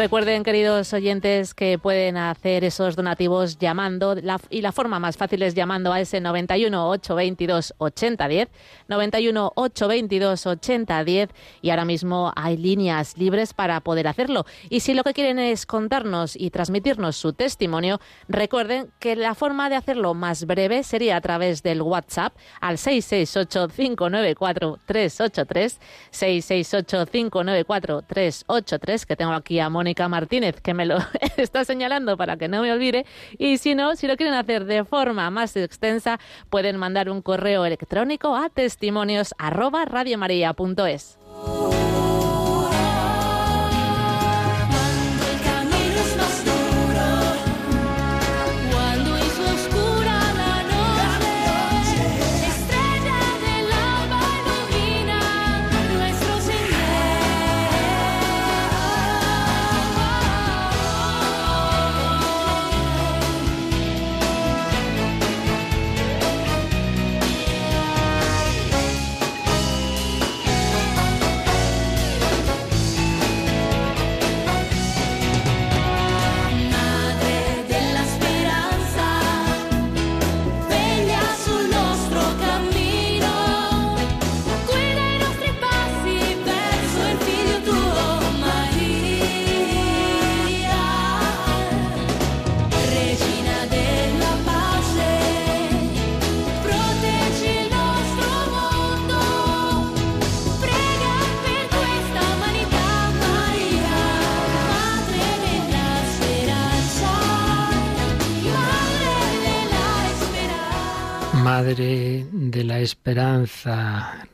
[0.00, 5.42] Recuerden, queridos oyentes, que pueden hacer esos donativos llamando la, y la forma más fácil
[5.42, 8.48] es llamando a ese 91 822 8010,
[8.88, 11.28] 91 822 8010
[11.60, 14.46] y ahora mismo hay líneas libres para poder hacerlo.
[14.70, 19.68] Y si lo que quieren es contarnos y transmitirnos su testimonio, recuerden que la forma
[19.68, 25.78] de hacerlo más breve sería a través del WhatsApp al 668 594 383,
[26.10, 30.98] 668 594 383, que tengo aquí a Mónica Martínez, que me lo
[31.36, 33.06] está señalando para que no me olvide.
[33.38, 37.64] Y si no, si lo quieren hacer de forma más extensa, pueden mandar un correo
[37.64, 39.34] electrónico a testimonios.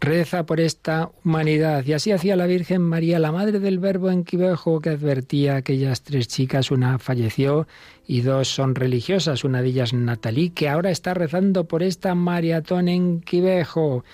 [0.00, 1.84] Reza por esta humanidad.
[1.84, 5.56] Y así hacía la Virgen María, la Madre del Verbo en Quivejo, que advertía a
[5.58, 7.66] aquellas tres chicas, una falleció
[8.06, 12.88] y dos son religiosas, una de ellas Natalí, que ahora está rezando por esta maratón
[12.88, 14.04] en Quivejo.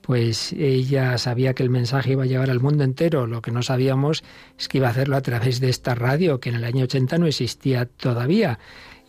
[0.00, 3.26] Pues ella sabía que el mensaje iba a llegar al mundo entero.
[3.26, 4.22] Lo que no sabíamos
[4.58, 7.16] es que iba a hacerlo a través de esta radio, que en el año 80
[7.16, 8.58] no existía todavía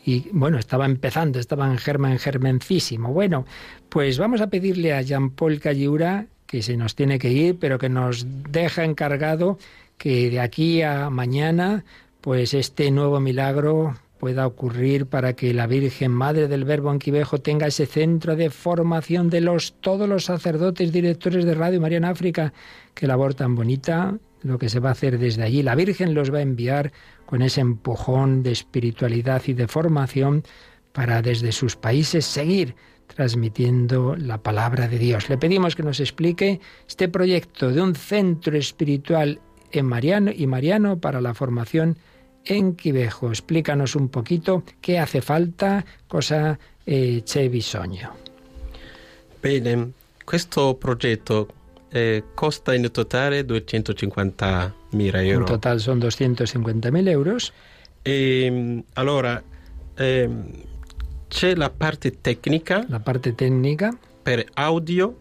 [0.06, 3.12] y bueno, estaba empezando, estaba en germen germencísimo.
[3.12, 3.46] Bueno,
[3.90, 7.90] pues vamos a pedirle a Jean-Paul Calliura, que se nos tiene que ir, pero que
[7.90, 9.58] nos deja encargado
[9.98, 11.86] que de aquí a mañana,
[12.22, 17.66] pues este nuevo milagro pueda ocurrir para que la Virgen Madre del Verbo Anquivejo tenga
[17.66, 22.54] ese centro de formación de los todos los sacerdotes directores de Radio María en África.
[22.94, 24.16] Qué labor tan bonita
[24.46, 25.64] lo que se va a hacer desde allí.
[25.64, 26.92] La Virgen los va a enviar
[27.26, 30.44] con ese empujón de espiritualidad y de formación
[30.94, 32.76] para desde sus países seguir
[33.08, 35.30] transmitiendo la palabra de Dios.
[35.30, 39.42] Le pedimos que nos explique este proyecto de un centro espiritual
[39.72, 41.98] en Mariano y Mariano para la formación
[42.46, 43.30] en Quivejo.
[43.30, 48.12] Explícanos un poquito qué hace falta, cosa eh, bisogno.
[49.42, 49.92] Bene,
[50.24, 51.48] questo progetto
[51.96, 55.40] eh, costa in totale 250.000 euro.
[55.40, 57.54] En total son 250.000 euros.
[58.04, 59.42] E, allora,
[59.96, 60.52] ehm,
[61.30, 62.86] c'è la parte tecnica.
[62.90, 63.98] La parte tecnica.
[64.22, 65.16] Per audio,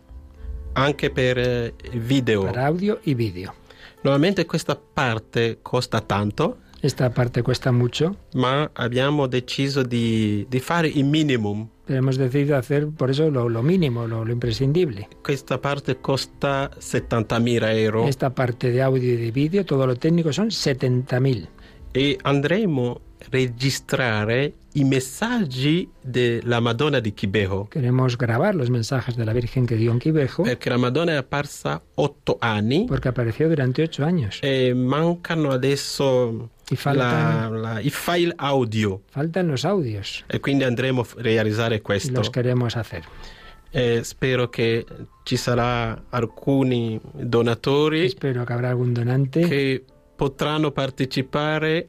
[0.73, 2.43] anche per eh, video.
[2.47, 3.55] Per audio y video.
[4.03, 6.59] Normalmente questa parte costa tanto.
[6.85, 8.15] Esta parte cuesta mucho.
[8.35, 11.67] Ma abbiamo deciso di, di fare il minimum.
[11.87, 15.09] Pero hemos decidido hacer por eso lo, lo mínimo, lo, lo, imprescindible.
[15.23, 18.07] Questa parte costa 70.000 euro.
[18.07, 21.49] Esta parte de audio y de vídeo, todo lo técnico son 70.000.
[21.95, 27.69] E andremo a registrare i messaggi della Madonna di Quibejo.
[27.71, 30.43] Queremos grabar los mensajes de la Virgen que dio en Quibejo.
[30.43, 32.85] Perché la Madonna è apparsa otto anni.
[32.87, 34.41] Porque apareció durante ocho años.
[34.43, 39.03] E mancano adesso y faltan, la, la, i file audio.
[39.11, 40.25] Faltan los audios.
[40.27, 42.13] E quindi andremo a realizzare questo.
[42.13, 43.05] Los queremos hacer.
[43.71, 44.87] Eh, spero che
[45.25, 48.09] ci sarà alcuni donatori.
[48.09, 49.49] Spero che avrà algún donante.
[49.49, 49.85] Che
[50.15, 51.87] potranno partecipare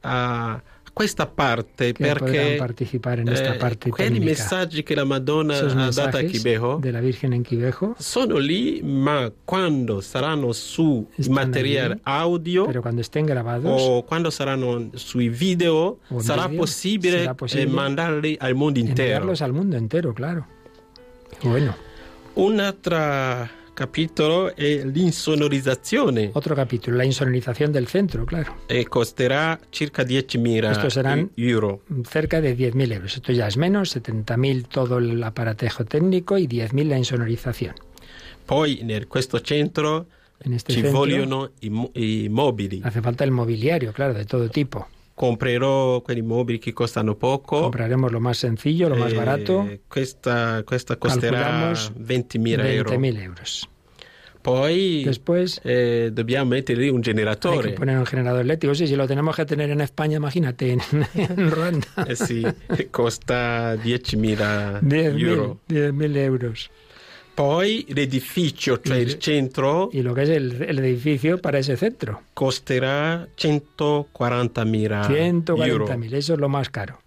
[0.00, 0.62] a
[0.94, 4.24] questa parte che perché partecipare in questa eh, parte tecnica.
[4.24, 8.80] messaggi che la Madonna ha dato a Quibejo de la Virgen en Quibejo sono lì
[8.82, 17.18] ma quando saranno su materiale audio grabados o quando saranno sui video sarà medio, possibile,
[17.18, 19.32] sarà possibile eh, mandarli al mondo intero.
[19.36, 20.46] al mundo entero, claro.
[21.42, 21.74] Bueno,
[22.34, 22.58] Un
[23.74, 28.54] altro capitolo è l'insonorizzazione otro capítulo, la insonorización del centro, claro.
[28.66, 31.80] e costerà circa 10.000 Estos serán- euro.
[32.08, 33.14] Cerca de 10.000 euros.
[33.16, 37.74] Esto ya es menos, 70.000 todo el aparatejo técnico y 10.000 la insonorización.
[38.46, 40.06] Poi questo centro
[40.40, 42.80] En este ci centro vogliono i mobili.
[42.84, 44.86] hace falta el mobiliario, claro, de todo tipo.
[45.14, 47.60] Comprerò quelli mobili che costano poco.
[47.60, 49.78] Compraremos lo más sencillo, lo más Eh, barato.
[49.86, 52.90] Questa, questa costerà Calculamos 20.000 euro.
[52.90, 53.68] 20.000 euros.
[54.42, 56.54] Poi Después eh, dobbiamo
[56.90, 57.70] un hay generatore.
[57.70, 58.74] que poner un generador eléctrico.
[58.74, 60.80] Sí, si lo tenemos que tener en España, imagínate, en,
[61.14, 61.86] en Ruanda.
[62.06, 62.44] Eh sì,
[62.90, 65.60] costa 10.000 euro.
[65.68, 66.70] 10.000 10.000 euros.
[67.34, 72.22] Poi l'edificio, cioè il centro, Y lo que es el, el edificio para ese centro.
[72.32, 75.86] costerà 140.000 euro.
[75.86, 77.00] 140.000, eso es lo más caro.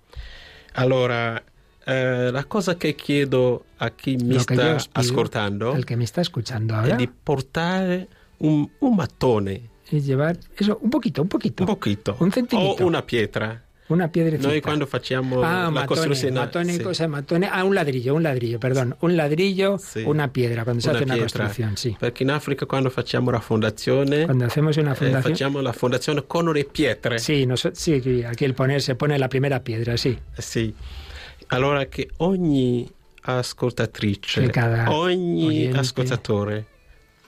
[0.73, 1.41] Allora,
[1.85, 6.21] eh, la cosa che chiedo a chi mi Lo sta ascoltando El que me está
[6.21, 8.07] escuchando è ahora, di portare
[8.39, 11.63] un, un mattone, es llevar eso, un poquito, un poquito.
[11.63, 12.83] un pochino, Un centimito.
[12.83, 13.63] o una pietra.
[13.87, 14.49] Una piedrecita.
[14.49, 16.37] Noi quando facciamo Ah, la matone, costruzione...
[16.39, 16.81] matone, sì.
[16.81, 17.49] cosa, matone.
[17.49, 18.93] Ah, un ladrillo, un ladrillo, perdón.
[18.99, 21.43] Un ladrillo, una piedra, cuando se Una hace una pietra.
[21.45, 21.95] construcción, sí.
[21.97, 25.21] Perché in Africa quando facciamo la fondazione, Cuando hacemos una eh, fundación...
[25.23, 27.17] facciamo la fondazione con le pietre.
[27.19, 30.09] Sí, sí, sí, aquí el poner, se pone la primera piedra, sí.
[30.35, 30.73] Eh, Sì.
[31.47, 32.85] Allora che ogni
[33.21, 34.51] ascoltatrice,
[34.87, 36.65] ogni oyente ascoltatore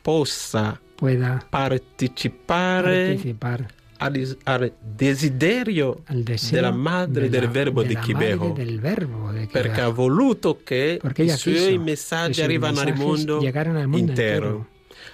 [0.01, 3.65] possa Pueda partecipare participar
[3.99, 8.53] al, al desiderio al della madre de la- del verbo de di Quibejo.
[8.55, 13.87] de perché ha voluto che Porque i ella suoi que messaggi arrivano al mondo, al
[13.87, 14.67] mundo intero.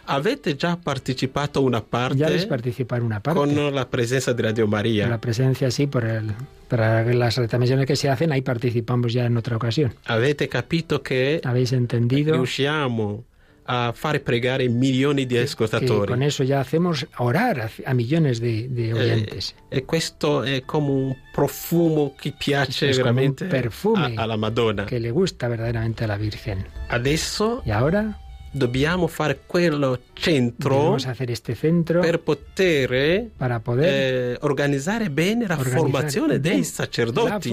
[0.07, 3.39] Avete già partecipato una parte Ya participar una parte.
[3.39, 5.07] con la presenza di Radio Maria.
[5.07, 6.31] La presencia, sí, por el,
[6.67, 9.93] para las retransmisiones que se hacen, ahí participamos ya en otra ocasión.
[10.05, 13.23] Avete capito che Habéis entendido riusciamo
[13.67, 16.07] a fare pregare milioni di ascoltatori.
[16.11, 19.55] con eso ya hacemos orar a, a millones de, de oyentes.
[19.69, 24.85] E questo è come un profumo che piace Es veramente perfume a- alla Madonna.
[24.85, 26.65] que le gusta verdaderamente a la Virgen.
[26.89, 28.19] Adesso Y ahora
[28.55, 37.51] dobbiamo fare quello centro centro per poter eh, organizzare bene la formazione dei sacerdoti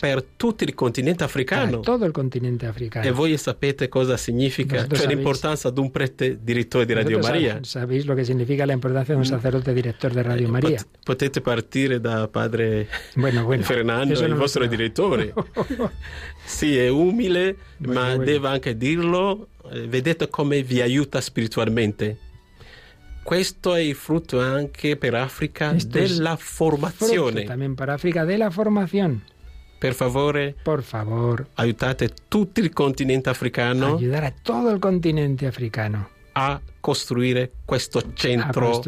[0.00, 1.82] per tutto il continente africano.
[1.84, 3.06] el continente africano.
[3.06, 7.58] E voi sapete cosa significa, Vosotros cioè l'importanza di un prete direttore di Radio Maria.
[7.62, 10.76] Sabéis lo que significa la importancia de un sacerdote director de Radio María.
[10.78, 13.62] Pot- potete partire da padre Bueno, bueno.
[13.62, 15.32] Fernando, il vostro direttore.
[16.48, 18.24] Sì, è umile, ma bueno.
[18.24, 19.48] deve anche dirlo.
[19.70, 22.16] eh, Vedete come vi aiuta spiritualmente.
[23.22, 27.44] Questo è il frutto anche per es della formazione.
[27.44, 29.22] También para África de la formación.
[29.78, 36.08] Per favore, Por favor, aiutate tutto il continente africano ayudar a todo el continente africano
[36.32, 38.82] a costruire questo centro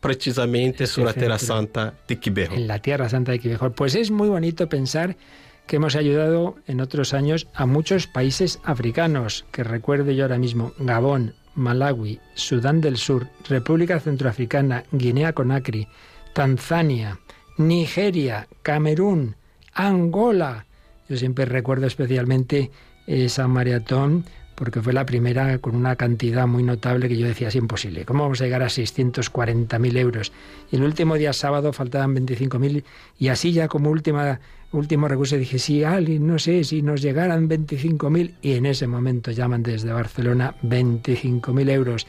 [0.00, 2.54] precisamente sulla terra santa di Kibeho.
[2.54, 3.72] en la Tierra Santa de Quibejor.
[3.72, 5.16] Pues es muy bonito pensar
[5.72, 10.74] que hemos ayudado en otros años a muchos países africanos, que recuerdo yo ahora mismo,
[10.78, 15.88] Gabón, Malawi, Sudán del Sur, República Centroafricana, Guinea Conakry,
[16.34, 17.20] Tanzania,
[17.56, 19.36] Nigeria, Camerún,
[19.72, 20.66] Angola.
[21.08, 22.70] Yo siempre recuerdo especialmente
[23.06, 24.26] esa maratón
[24.62, 28.04] porque fue la primera con una cantidad muy notable que yo decía es imposible.
[28.04, 30.30] ¿Cómo vamos a llegar a 640.000 euros?
[30.70, 32.84] Y el último día sábado faltaban 25.000
[33.18, 34.38] y así ya como última,
[34.70, 39.32] último recurso dije, sí, Ali, no sé, si nos llegaran 25.000 y en ese momento
[39.32, 42.06] llaman desde Barcelona 25.000 euros.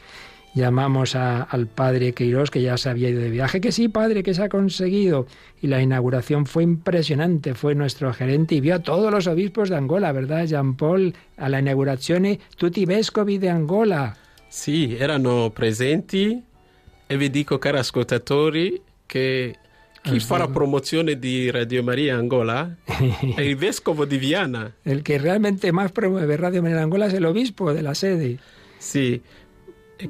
[0.54, 4.22] Llamamos a- al padre Queiroz, que ya se había ido de viaje, que sí, padre,
[4.22, 5.26] que se ha conseguido.
[5.60, 9.76] Y la inauguración fue impresionante, fue nuestro gerente y vio a todos los obispos de
[9.76, 11.12] Angola, ¿verdad, Jean Paul?
[11.36, 14.14] A la inaugurazione tutti i vescovi di Angola.
[14.48, 16.40] Sì, erano presenti
[17.06, 19.56] e vi dico, cari ascoltatori, che
[20.02, 22.76] chi fa la promozione di Radio Maria Angola
[23.34, 24.72] è il vescovo di Viana.
[24.84, 28.38] El que realmente más promueve Radio María Angola es el obispo de la sede.
[28.94, 29.20] E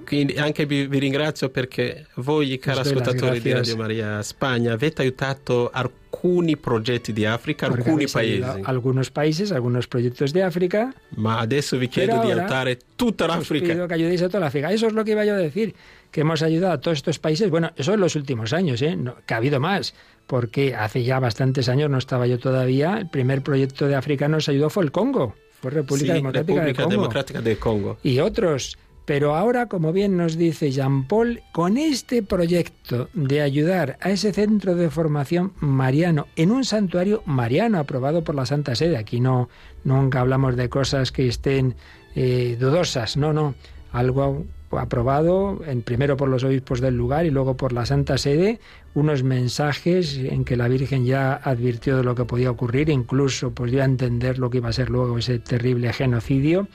[0.05, 3.77] quindi anche vi, vi ringrazio perché voi, cari las ascoltatori di gracias.
[3.77, 8.43] Radio Maria Spagna, avete aiutato alcuni progetti di Africa, alcuni paesi.
[8.63, 10.95] Algunos países, algunos proyectos de África.
[11.17, 13.73] Ma adesso vi chiedo di aiutare tutta l'Africa.
[13.73, 14.73] pido que ayudéis a toda la África.
[14.73, 15.75] Eso es lo que iba yo a decir,
[16.11, 17.51] que hemos ayudado a todos estos países.
[17.51, 18.97] Bueno, eso en los últimos años, ¿eh?
[18.97, 19.95] No, que ha habido más,
[20.27, 24.49] porque hace ya bastantes años, no estaba yo todavía, el primer proyecto de África nos
[24.49, 26.91] ayudó fue el Congo, fue República Sì, Democrática Repubblica del Congo.
[26.91, 27.99] Democratica del Congo.
[28.03, 28.79] y otros.
[29.05, 34.33] Pero ahora, como bien nos dice Jean Paul, con este proyecto de ayudar a ese
[34.33, 39.51] centro de formación mariano en un santuario mariano aprobado por la Santa Sede, aquí no
[39.85, 41.75] nunca hablamos de cosas que estén
[42.15, 43.55] eh, dudosas, no, no,
[43.93, 48.59] algo aprobado en, primero por los obispos del lugar y luego por la Santa Sede,
[48.95, 53.71] unos mensajes en que la Virgen ya advirtió de lo que podía ocurrir, incluso pues
[53.71, 56.69] dio a entender lo que iba a ser luego ese terrible genocidio,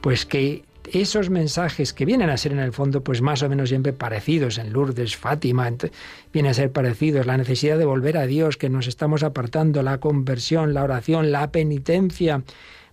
[0.00, 3.68] pues que esos mensajes que vienen a ser en el fondo pues más o menos
[3.68, 5.90] siempre parecidos en Lourdes, Fátima, ent-
[6.32, 9.98] vienen a ser parecidos, la necesidad de volver a Dios, que nos estamos apartando, la
[9.98, 12.42] conversión, la oración, la penitencia,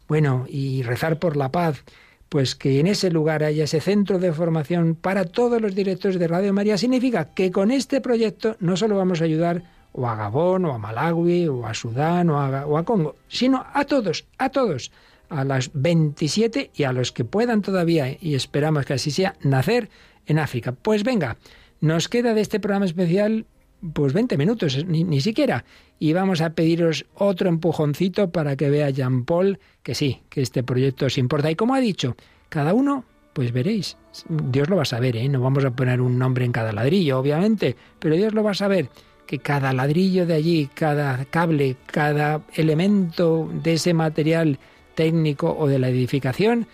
[0.08, 1.84] bueno, y rezar por la paz,
[2.30, 6.28] pues que en ese lugar haya ese centro de formación para todos los directores de
[6.28, 10.66] Radio María, significa que con este proyecto no solo vamos a ayudar o a Gabón,
[10.66, 14.92] o a Malawi, o a Sudán, o a Congo, sino a todos, a todos,
[15.30, 19.90] a las 27 y a los que puedan todavía, y esperamos que así sea, nacer
[20.26, 20.72] en África.
[20.72, 21.38] Pues venga,
[21.80, 23.46] nos queda de este programa especial
[23.94, 25.66] pues 20 minutos, ni, ni siquiera.
[26.00, 30.64] Y vamos a pediros otro empujoncito para que vea Jean Paul que sí, que este
[30.64, 31.52] proyecto os importa.
[31.52, 32.16] Y como ha dicho,
[32.50, 33.98] cada uno, pues veréis,
[34.28, 35.30] Dios lo va a saber, ¿eh?
[35.30, 38.56] No vamos a poner un nombre en cada ladrillo, obviamente, pero Dios lo va a
[38.56, 38.90] saber,
[39.26, 44.60] que cada ladrillo de allí, cada cable, cada elemento de ese material
[44.98, 46.66] técnico o de la edificación,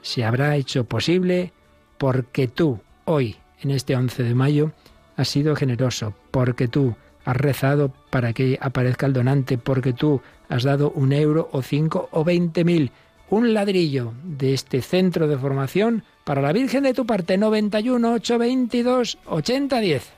[0.00, 1.52] se habrá hecho posible
[1.98, 4.70] porque tú, hoy, en este 11 de mayo,
[5.16, 6.94] has sido generoso, porque tú
[7.24, 12.08] has rezado para que aparezca el donante, porque tú has dado un euro o cinco
[12.12, 12.92] o veinte mil,
[13.30, 19.18] un ladrillo de este centro de formación para la Virgen de tu parte, 91 822
[19.26, 20.15] 8010.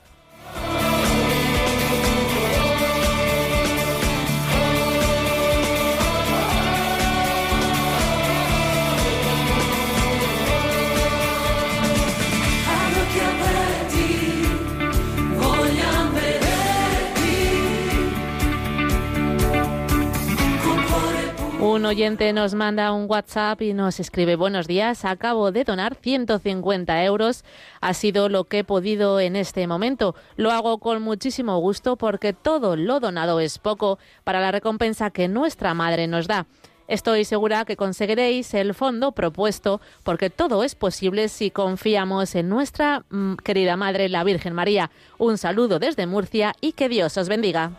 [21.69, 27.03] Un oyente nos manda un WhatsApp y nos escribe buenos días, acabo de donar 150
[27.03, 27.45] euros,
[27.79, 30.15] ha sido lo que he podido en este momento.
[30.35, 35.27] Lo hago con muchísimo gusto porque todo lo donado es poco para la recompensa que
[35.27, 36.47] nuestra madre nos da.
[36.87, 43.05] Estoy segura que conseguiréis el fondo propuesto porque todo es posible si confiamos en nuestra
[43.11, 44.89] mm, querida Madre, la Virgen María.
[45.19, 47.73] Un saludo desde Murcia y que Dios os bendiga.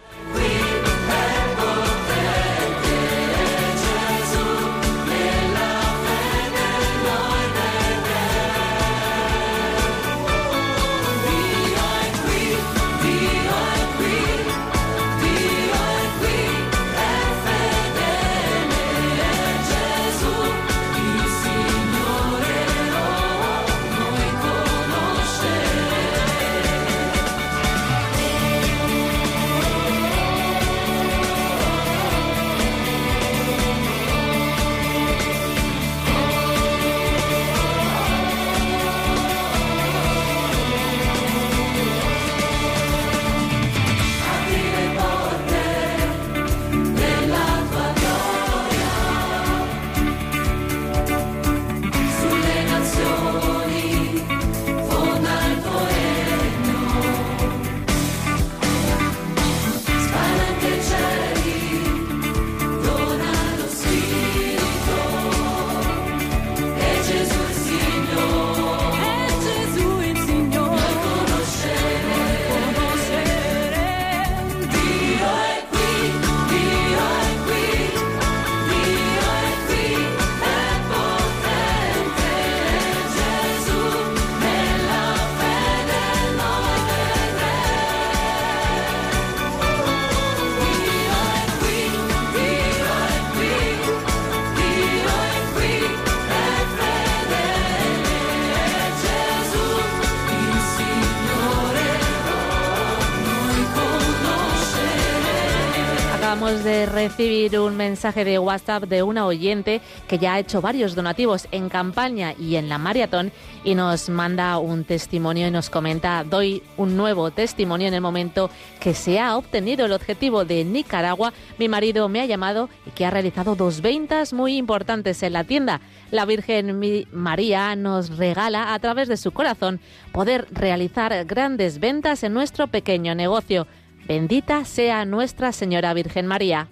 [107.01, 111.71] Recibir un mensaje de WhatsApp de una oyente que ya ha hecho varios donativos en
[111.71, 113.33] campaña y en la maratón
[113.65, 118.51] y nos manda un testimonio y nos comenta, doy un nuevo testimonio en el momento
[118.81, 121.33] que se ha obtenido el objetivo de Nicaragua.
[121.57, 125.45] Mi marido me ha llamado y que ha realizado dos ventas muy importantes en la
[125.45, 125.81] tienda.
[126.11, 129.81] La Virgen María nos regala a través de su corazón
[130.13, 133.67] poder realizar grandes ventas en nuestro pequeño negocio.
[134.07, 136.69] Bendita sea Nuestra Señora Virgen María.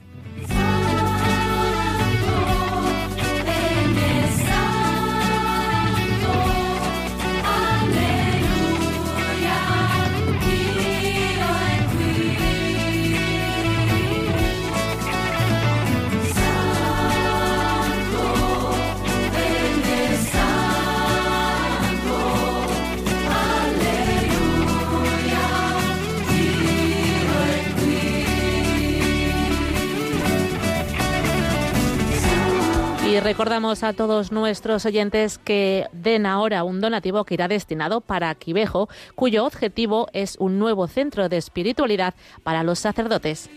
[33.20, 38.88] Recordamos a todos nuestros oyentes que den ahora un donativo que irá destinado para Quivejo,
[39.14, 43.50] cuyo objetivo es un nuevo centro de espiritualidad para los sacerdotes.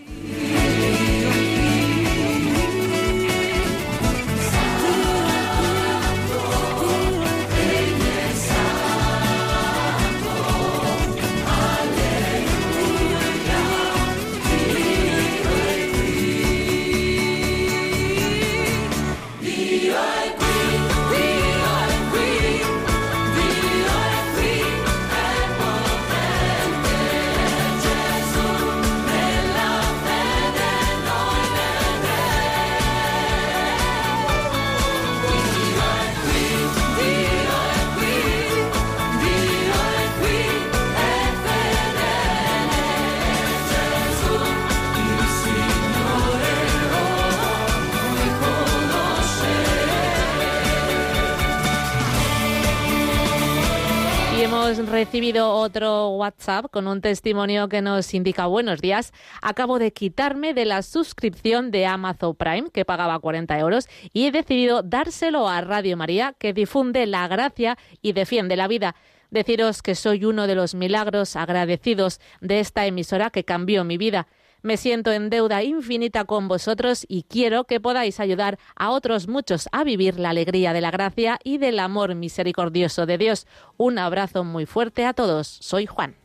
[55.02, 59.14] Recibido otro WhatsApp con un testimonio que nos indica buenos días.
[59.41, 64.32] Acabo de quitarme de la suscripción de Amazon Prime, que pagaba 40 euros, y he
[64.32, 68.95] decidido dárselo a Radio María, que difunde la gracia y defiende la vida.
[69.32, 74.28] Deciros que soy uno de los milagros agradecidos de esta emisora que cambió mi vida.
[74.64, 79.68] Me siento en deuda infinita con vosotros y quiero que podáis ayudar a otros muchos
[79.72, 83.47] a vivir la alegría de la gracia y del amor misericordioso de Dios.
[83.78, 85.47] Un abrazo muy fuerte a todos.
[85.47, 86.16] Soy Juan.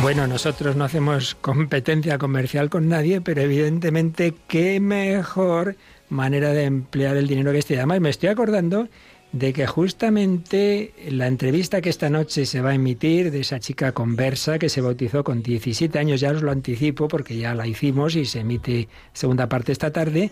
[0.00, 5.76] Bueno, nosotros no hacemos competencia comercial con nadie, pero evidentemente qué mejor
[6.08, 7.76] manera de emplear el dinero que este.
[7.76, 8.88] Además, me estoy acordando
[9.32, 13.92] de que justamente la entrevista que esta noche se va a emitir de esa chica
[13.92, 18.16] conversa que se bautizó con 17 años, ya os lo anticipo porque ya la hicimos
[18.16, 20.30] y se emite segunda parte esta tarde.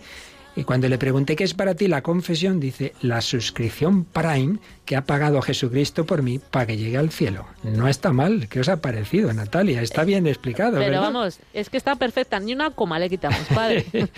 [0.55, 4.95] Y cuando le pregunté qué es para ti la confesión, dice, la suscripción Prime que
[4.95, 7.45] ha pagado Jesucristo por mí para que llegue al cielo.
[7.63, 8.47] No está mal.
[8.49, 9.81] ¿Qué os ha parecido, Natalia?
[9.81, 10.79] Está bien explicado.
[10.79, 11.01] Pero ¿verdad?
[11.01, 13.85] vamos, es que está perfecta, ni una coma le quitamos, padre.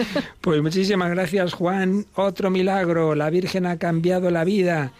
[0.41, 2.05] Pues muchísimas gracias, Juan.
[2.15, 3.13] Otro milagro.
[3.15, 4.91] La Virgen ha cambiado la vida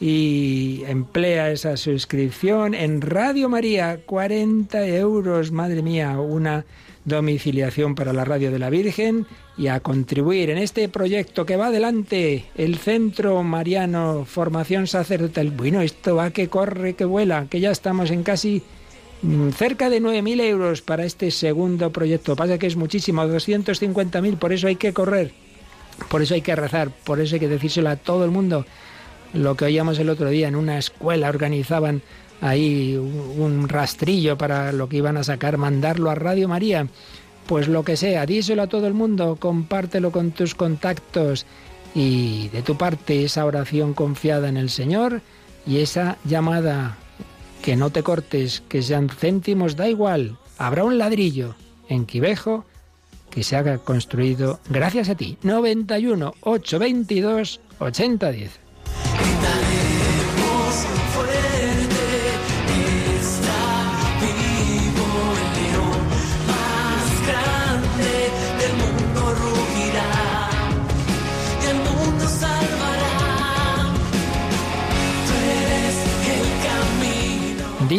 [0.00, 4.00] y emplea esa suscripción en Radio María.
[4.04, 6.64] 40 euros, madre mía, una
[7.04, 9.26] domiciliación para la Radio de la Virgen
[9.56, 15.50] y a contribuir en este proyecto que va adelante, el Centro Mariano Formación Sacerdotal.
[15.50, 18.62] Bueno, esto va que corre, que vuela, que ya estamos en casi
[19.22, 22.36] mm, cerca de 9.000 euros para este segundo proyecto.
[22.36, 25.32] Pasa que es muchísimo, 250.000, por eso hay que correr,
[26.08, 28.66] por eso hay que rezar, por eso hay que decírselo a todo el mundo.
[29.32, 32.02] Lo que oíamos el otro día en una escuela organizaban
[32.40, 36.86] ahí un rastrillo para lo que iban a sacar, mandarlo a Radio María.
[37.46, 41.46] Pues lo que sea, díselo a todo el mundo, compártelo con tus contactos
[41.94, 45.20] y de tu parte esa oración confiada en el Señor
[45.66, 46.96] y esa llamada
[47.62, 51.54] que no te cortes, que sean céntimos, da igual, habrá un ladrillo
[51.88, 52.64] en Quivejo
[53.30, 55.36] que se haga construido gracias a ti.
[55.42, 58.69] 91 822 8010.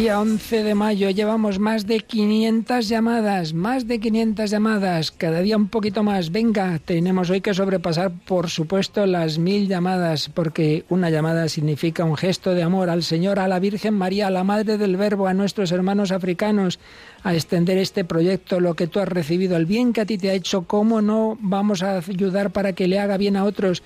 [0.02, 5.56] Día 11 de mayo llevamos más de 500 llamadas, más de 500 llamadas, cada día
[5.56, 6.32] un poquito más.
[6.32, 12.16] Venga, tenemos hoy que sobrepasar, por supuesto, las mil llamadas, porque una llamada significa un
[12.16, 15.34] gesto de amor al Señor, a la Virgen María, a la Madre del Verbo, a
[15.34, 16.80] nuestros hermanos africanos,
[17.22, 20.30] a extender este proyecto, lo que tú has recibido, el bien que a ti te
[20.30, 23.84] ha hecho, cómo no vamos a ayudar para que le haga bien a otros.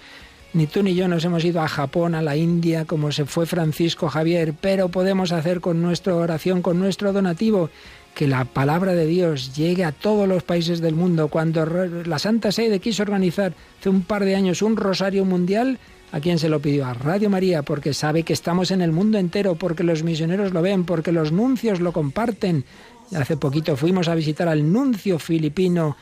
[0.52, 3.46] Ni tú ni yo nos hemos ido a Japón, a la India, como se fue
[3.46, 7.68] Francisco Javier, pero podemos hacer con nuestra oración, con nuestro donativo,
[8.14, 11.28] que la palabra de Dios llegue a todos los países del mundo.
[11.28, 15.78] Cuando la Santa Sede quiso organizar hace un par de años un rosario mundial,
[16.12, 16.86] ¿a quién se lo pidió?
[16.86, 20.62] A Radio María, porque sabe que estamos en el mundo entero, porque los misioneros lo
[20.62, 22.64] ven, porque los nuncios lo comparten.
[23.14, 25.96] Hace poquito fuimos a visitar al nuncio filipino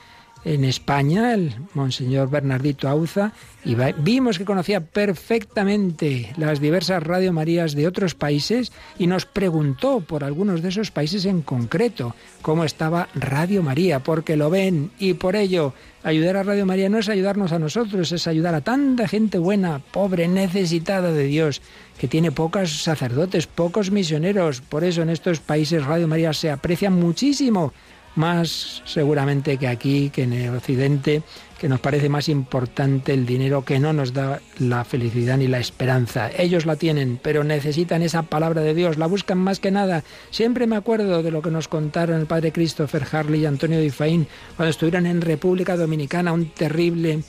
[0.44, 3.32] en España, el monseñor Bernardito Auza,
[3.64, 10.00] y vimos que conocía perfectamente las diversas Radio Marías de otros países y nos preguntó
[10.00, 15.14] por algunos de esos países en concreto cómo estaba Radio María, porque lo ven y
[15.14, 15.72] por ello
[16.02, 19.78] ayudar a Radio María no es ayudarnos a nosotros, es ayudar a tanta gente buena,
[19.78, 21.62] pobre, necesitada de Dios,
[21.98, 24.60] que tiene pocos sacerdotes, pocos misioneros.
[24.60, 27.72] Por eso en estos países Radio María se aprecia muchísimo
[28.16, 31.22] más seguramente que aquí, que en el Occidente,
[31.58, 35.58] que nos parece más importante el dinero que no nos da la felicidad ni la
[35.58, 36.30] esperanza.
[36.36, 40.04] Ellos la tienen, pero necesitan esa palabra de Dios, la buscan más que nada.
[40.30, 44.26] Siempre me acuerdo de lo que nos contaron el padre Christopher Harley y Antonio Difaín
[44.56, 47.22] cuando estuvieron en República Dominicana, un terrible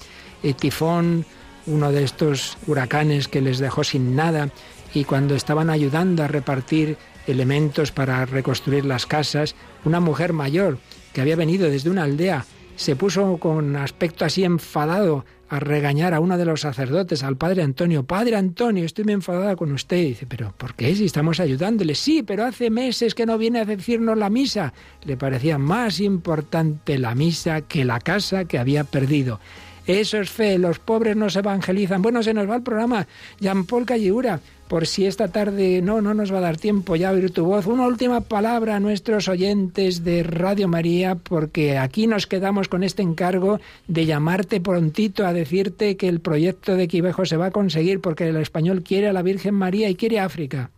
[0.44, 1.26] eh, tifón,
[1.68, 4.50] uno de estos huracanes que les dejó sin nada,
[4.94, 6.98] y cuando estaban ayudando a repartir
[7.28, 10.78] elementos para reconstruir las casas, una mujer mayor
[11.14, 12.46] que había venido desde una aldea
[12.76, 17.62] se puso con aspecto así enfadado a regañar a uno de los sacerdotes, al padre
[17.62, 18.04] Antonio.
[18.04, 19.98] Padre Antonio, estoy muy enfadada con usted.
[19.98, 20.96] Dice, pero ¿por qué?
[20.96, 21.96] Si estamos ayudándole.
[21.96, 24.74] Sí, pero hace meses que no viene a decirnos la misa.
[25.04, 29.40] Le parecía más importante la misa que la casa que había perdido.
[29.88, 32.02] Eso es fe, los pobres no se evangelizan.
[32.02, 33.08] Bueno, se nos va el programa.
[33.40, 37.12] Jean-Paul Calleura, por si esta tarde no, no nos va a dar tiempo ya a
[37.12, 42.26] oír tu voz, una última palabra a nuestros oyentes de Radio María, porque aquí nos
[42.26, 47.38] quedamos con este encargo de llamarte prontito a decirte que el proyecto de Quivejo se
[47.38, 50.72] va a conseguir, porque el español quiere a la Virgen María y quiere África.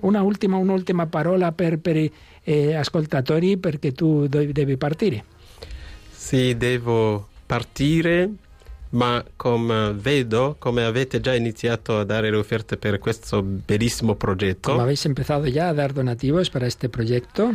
[0.00, 2.10] Una última, una última parola per, per
[2.44, 3.56] eh, ascoltatori
[3.94, 5.24] tu do- devi partire.
[6.12, 8.28] Sì, devo partire,
[8.90, 14.70] ma come vedo, come avete già iniziato a dare le offerte per questo bellissimo progetto,
[14.70, 17.54] Como habéis empezado ya a dar donativos para este proyecto,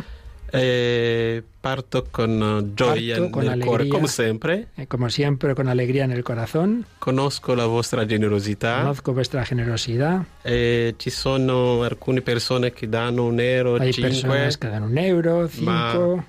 [0.56, 3.92] Eh, parto con gioia Parto con nel cuore, alegría.
[3.92, 4.68] come sempre.
[4.76, 6.84] Eh, Como siempre, con alegría en el corazón.
[7.00, 8.82] Conosco la vostra generosità.
[8.82, 10.22] Conozco vuestra generosidad.
[10.44, 14.10] Eh, ci sono alcune persone che danno un euro, Hay cinque.
[14.12, 16.24] personas que dan un euro, Ma cinco.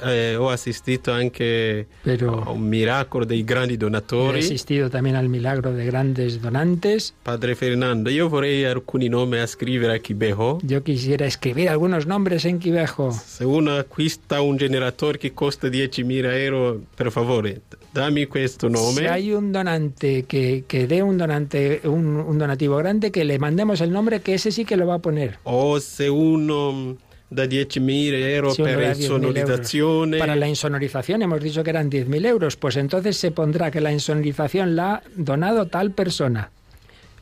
[0.00, 4.38] Eh, ho assistito anche Pero- a un miracolo dei grandi He donatori.
[4.38, 7.14] asistido también al milagro de grandes donantes.
[7.22, 10.58] Padre Fernando, io vorrei alcuni nomi a scrivere a Quibejo.
[10.62, 13.12] Yo quisiera escribir algunos nombres en Quivejo.
[13.12, 17.60] Se uno acquista un generatore che costa 10.000 euro, per favore,
[17.92, 19.00] dammi questo nome.
[19.00, 23.38] Si hay un donante que, que dé un donante un, un donativo grande, que le
[23.38, 25.38] mandemos el nombre, que ese sí que lo va a poner.
[25.44, 26.96] O se uno
[27.32, 30.16] da 10.000 euro Si per da 10.000 insonorizzazione.
[30.16, 30.20] euros.
[30.20, 33.90] Para la insonorización hemos dicho que eran 10.000 euros, pues entonces se pondrá que la
[33.92, 36.50] insonorización la ha donado tal persona.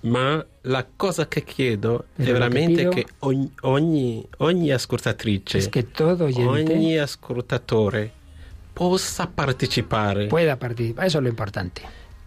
[0.02, 5.82] Ma la cosa che chiedo è veramente che che ogni, ogni, ogni ascoltatrice, Es que
[5.82, 8.10] todo oyente ogni ascoltatore
[8.72, 10.26] possa partecipare.
[10.28, 11.04] pueda participar.
[11.06, 11.82] Eso es lo importante.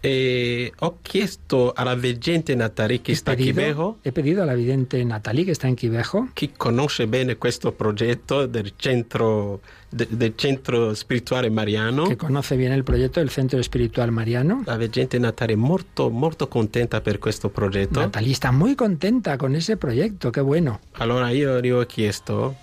[0.06, 4.54] E ho chiesto alla veggente Natali che He sta a Quibejo, he pedido a la
[4.54, 10.34] vidente Natalie, que está en Quivejo, chi conosce bene questo progetto del centro, de- del
[10.36, 12.04] centro spirituale mariano.
[12.06, 14.64] que conoce bien el proyecto del Centro Espiritual Mariano.
[14.66, 18.02] La veggente Natali è molto, molto contenta per questo progetto.
[18.02, 20.82] Natalie está muy contenta con ese proyecto, qué bueno.
[20.98, 22.56] Allora io gli ho chiesto,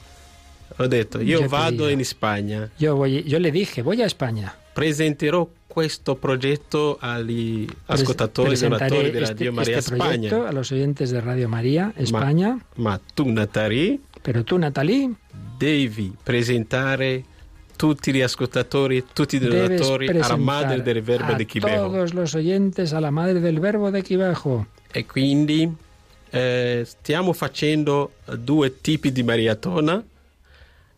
[0.76, 1.88] ho detto, io he vado pedido.
[1.88, 4.54] in Spagna, Yo, voy, yo le dije, voy a España.
[4.74, 10.48] presenterò questo progetto agli ascoltatori e della este, Dio Maria este Spagna.
[10.48, 12.58] a los oyentes de Radio María España.
[12.74, 15.14] Ma tu, Natali, Pero tú, Natalie,
[15.56, 17.24] devi presentare
[17.76, 21.86] tutti gli ascoltatori, tutti i donatori alla madre del verbo di Quibejo.
[21.86, 24.66] todos los oyentes a la madre del verbo de Quivejo.
[24.90, 25.72] E quindi
[26.30, 30.02] eh, stiamo facendo due tipi di maratona.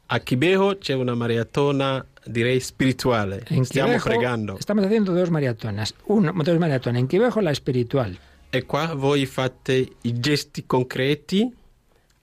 [0.06, 3.42] A Quibejo c'è una maratona, direi, spirituale.
[3.50, 4.56] En Stiamo Quivejo pregando.
[4.58, 5.94] estamos haciendo dos maratonas.
[6.06, 7.00] Uno, dos maratones.
[7.00, 8.18] En Quivejo la espiritual.
[8.50, 11.50] E qua voi fate i gesti concreti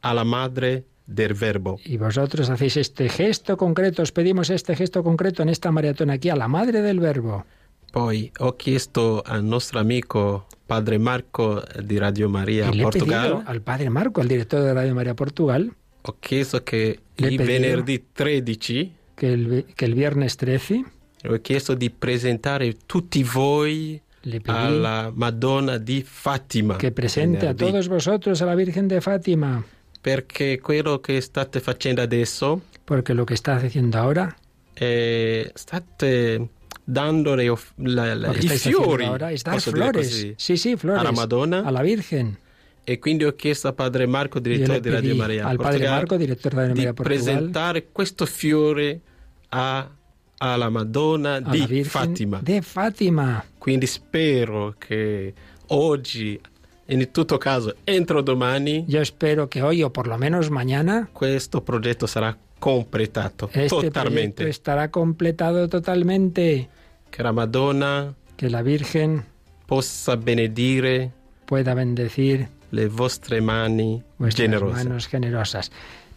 [0.01, 1.79] alla madre del verbo.
[1.83, 6.29] Y vosotros hacéis este gesto concreto, os pedimos este gesto concreto en esta maratona aquí
[6.29, 7.45] a la madre del verbo.
[7.91, 14.21] Poi ho chiesto al nostro amico padre Marco di Radio Maria pedido al padre Marco,
[14.21, 19.85] al director de Radio María Portugal, ho chiesto che il venerdì 13 que el, que
[19.85, 20.83] el viernes 13
[21.27, 26.77] ho chiesto di presentare tutti voi le pedí alla Madonna di Fatima.
[26.77, 27.65] que presente a venerdì.
[27.65, 29.61] todos vosotros a la Virgen de Fátima,
[30.01, 34.33] Perché quello che state facendo adesso porque lo que está haciendo ahora,
[34.73, 36.47] eh, state
[36.85, 39.71] dando le off- la- la- lo que i estáis haciendo fiori, ahora es dar posso
[39.71, 40.07] dire flores.
[40.07, 41.01] così, Sí, sí, flores.
[41.01, 41.63] alla Madonna.
[41.65, 42.37] A la Virgen.
[42.85, 45.47] E quindi ho chiesto a padre Marco, Y yo le direttore di Radio pedí Maria
[45.47, 49.01] al padre Portogallo, Marco, director de Radio di María Portugal, presentare questo fiore
[49.49, 49.89] a-
[50.37, 52.39] alla Madonna a di Virgen Fatima.
[52.41, 53.43] de Fátima.
[53.57, 55.33] Quindi spero che
[55.67, 56.39] oggi,
[56.85, 61.61] in tutto caso entro domani, Yo espero que hoy o por lo menos mañana questo
[61.61, 64.47] progetto sarà completato este totalmente.
[64.49, 66.69] estará completado totalmente.
[67.09, 69.25] Che la Madonna Que la Virgen
[69.65, 71.11] possa benedire
[71.45, 75.69] pueda bendecir le vostre mani generose.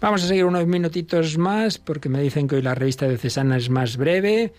[0.03, 3.70] Vamos a seguir unos minutitos más porque me dicen que hoy la revista diocesana es
[3.70, 4.53] más breve,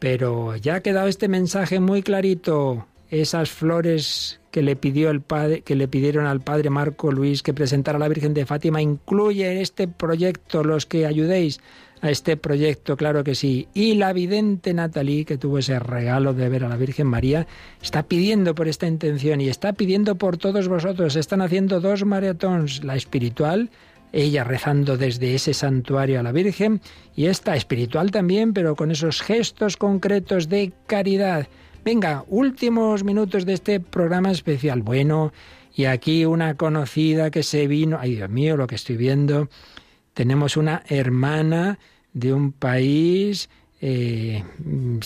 [0.00, 2.84] pero ya ha quedado este mensaje muy clarito.
[3.08, 7.54] Esas flores que le pidió el padre, que le pidieron al padre Marco Luis que
[7.54, 11.60] presentara a la Virgen de Fátima incluye este proyecto los que ayudéis
[12.00, 13.68] a este proyecto, claro que sí.
[13.74, 17.46] Y la vidente Natalie, que tuvo ese regalo de ver a la Virgen María,
[17.80, 21.14] está pidiendo por esta intención y está pidiendo por todos vosotros.
[21.14, 23.70] Están haciendo dos maratons, la espiritual,
[24.12, 26.80] ella rezando desde ese santuario a la Virgen,
[27.14, 31.48] y esta espiritual también, pero con esos gestos concretos de caridad.
[31.84, 34.82] Venga, últimos minutos de este programa especial.
[34.82, 35.32] Bueno,
[35.74, 39.48] y aquí una conocida que se vino, ay Dios mío, lo que estoy viendo,
[40.12, 41.78] tenemos una hermana
[42.12, 43.48] de un país,
[43.80, 44.42] eh,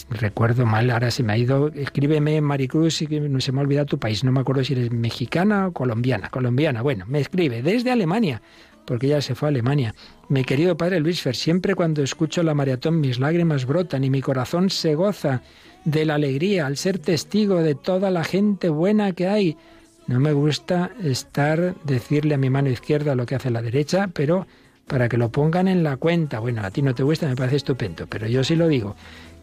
[0.09, 3.99] recuerdo mal, ahora se me ha ido, escríbeme Maricruz, no se me ha olvidado tu
[3.99, 8.41] país, no me acuerdo si eres mexicana o colombiana, colombiana, bueno, me escribe desde Alemania,
[8.85, 9.95] porque ella se fue a Alemania.
[10.29, 14.21] Mi querido padre Luis Fer, siempre cuando escucho la maratón mis lágrimas brotan y mi
[14.21, 15.43] corazón se goza
[15.85, 19.57] de la alegría al ser testigo de toda la gente buena que hay.
[20.07, 24.47] No me gusta estar, decirle a mi mano izquierda lo que hace la derecha, pero
[24.87, 26.39] para que lo pongan en la cuenta.
[26.41, 28.97] Bueno, a ti no te gusta, me parece estupendo, pero yo sí lo digo,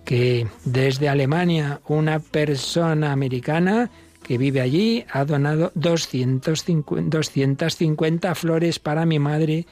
[0.05, 3.89] que desde Alemania una persona americana
[4.29, 9.65] que vive allí ha donado 250, 250 flores para mi madre,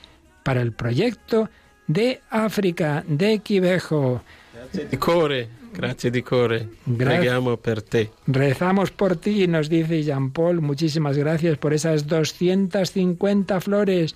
[0.44, 1.48] para el proyecto
[1.86, 4.24] de África, de Quivejo.
[4.56, 6.68] Grazie di cuore, grazie di cuore.
[6.88, 8.10] Gra- Preghiamo per te.
[8.26, 10.60] Rezamos por ti, nos dice Jean Paul.
[10.62, 14.16] Muchísimas gracias por esas 250 flores.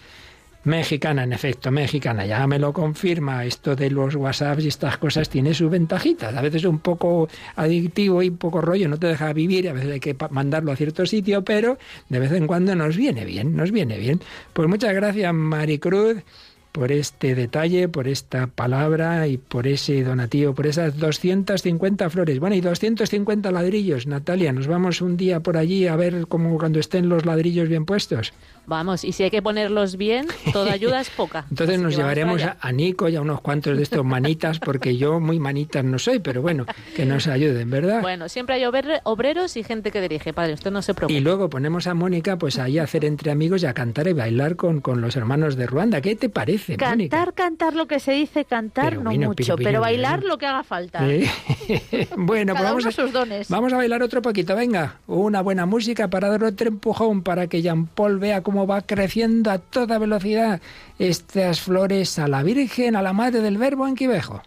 [0.64, 3.46] Mexicana, en efecto, mexicana, ya me lo confirma.
[3.46, 6.36] Esto de los WhatsApps y estas cosas tiene sus ventajitas.
[6.36, 9.74] A veces es un poco adictivo y un poco rollo, no te deja vivir, a
[9.74, 13.56] veces hay que mandarlo a cierto sitio, pero de vez en cuando nos viene bien,
[13.56, 14.22] nos viene bien.
[14.54, 16.24] Pues muchas gracias, Maricruz,
[16.72, 22.40] por este detalle, por esta palabra y por ese donativo, por esas 250 flores.
[22.40, 26.80] Bueno, y 250 ladrillos, Natalia, nos vamos un día por allí a ver cómo cuando
[26.80, 28.34] estén los ladrillos bien puestos.
[28.66, 31.46] Vamos, y si hay que ponerlos bien, toda ayuda es poca.
[31.50, 35.20] Entonces Así nos llevaremos a, Nico y a unos cuantos de estos manitas, porque yo
[35.20, 38.02] muy manitas no soy, pero bueno, que nos ayuden, ¿verdad?
[38.02, 41.18] Bueno, siempre hay obre- obreros y gente que dirige, padre, usted no se preocupe.
[41.18, 44.14] Y luego ponemos a Mónica pues ahí a hacer entre amigos y a cantar y
[44.14, 46.00] bailar con, con los hermanos de Ruanda.
[46.02, 47.18] ¿Qué te parece, Mónica?
[47.18, 50.24] Cantar, cantar lo que se dice cantar, Pero no bueno, mucho, pero, pero, pero, bailar
[50.24, 51.08] lo que haga falta.
[51.10, 51.30] ¿Eh?
[52.18, 53.50] bueno, pues vamos a, sus dones.
[53.50, 54.56] vamos a bailar otro poquito.
[54.56, 58.82] Venga, una buena música para dar otro empujón para que Jean Paul vea cómo va
[58.82, 60.62] creciendo a toda velocidad
[61.00, 64.42] estas flores a la Virgen, a la Madre del Verbo en Quivejo.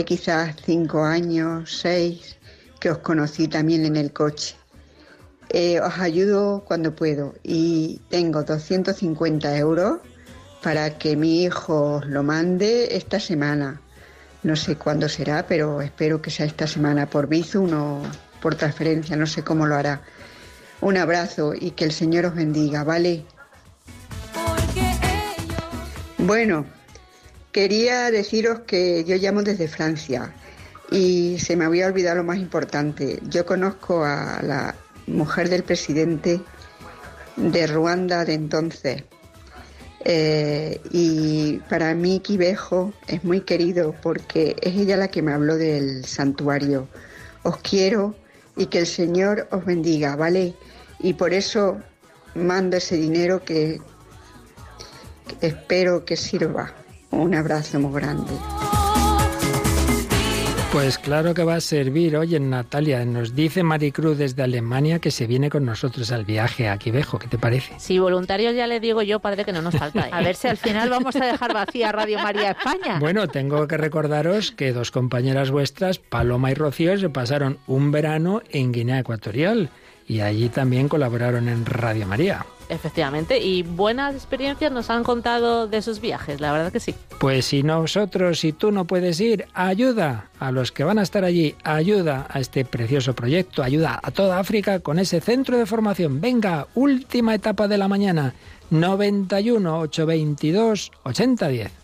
[0.00, 2.38] Hace quizás cinco años, seis,
[2.80, 4.56] que os conocí también en el coche.
[5.50, 9.98] Eh, os ayudo cuando puedo y tengo 250 euros
[10.62, 13.82] para que mi hijo os lo mande esta semana.
[14.42, 18.02] No sé cuándo será, pero espero que sea esta semana por Bizum o
[18.40, 20.00] por transferencia, no sé cómo lo hará.
[20.80, 23.26] Un abrazo y que el Señor os bendiga, ¿vale?
[26.16, 26.64] Bueno,
[27.52, 30.32] quería deciros que yo llamo desde Francia
[30.90, 33.20] y se me había olvidado lo más importante.
[33.28, 34.74] Yo conozco a la
[35.06, 36.40] mujer del presidente
[37.36, 39.04] de Ruanda de entonces.
[40.02, 45.56] Eh, y para mí Quivejo es muy querido porque es ella la que me habló
[45.56, 46.88] del santuario.
[47.42, 48.14] Os quiero
[48.56, 50.54] y que el Señor os bendiga, ¿vale?
[50.98, 51.80] Y por eso
[52.34, 53.80] mando ese dinero que,
[55.26, 56.74] que espero que sirva.
[57.10, 58.32] Un abrazo muy grande.
[60.72, 62.16] Pues claro que va a servir.
[62.16, 66.78] Oye, Natalia, nos dice Maricruz desde Alemania que se viene con nosotros al viaje a
[66.78, 67.18] Quivejo.
[67.18, 67.74] ¿Qué te parece?
[67.78, 70.06] Si voluntarios ya le digo yo, padre, que no nos falta.
[70.06, 70.10] ¿eh?
[70.12, 73.00] A ver si al final vamos a dejar vacía Radio María España.
[73.00, 78.40] Bueno, tengo que recordaros que dos compañeras vuestras, Paloma y Rocío, se pasaron un verano
[78.50, 79.70] en Guinea Ecuatorial
[80.06, 82.46] y allí también colaboraron en Radio María.
[82.70, 86.94] Efectivamente, y buenas experiencias nos han contado de sus viajes, la verdad que sí.
[87.18, 91.24] Pues si nosotros, si tú no puedes ir, ayuda a los que van a estar
[91.24, 96.20] allí, ayuda a este precioso proyecto, ayuda a toda África con ese centro de formación.
[96.20, 98.34] Venga, última etapa de la mañana,
[98.70, 101.79] 91 822 8010.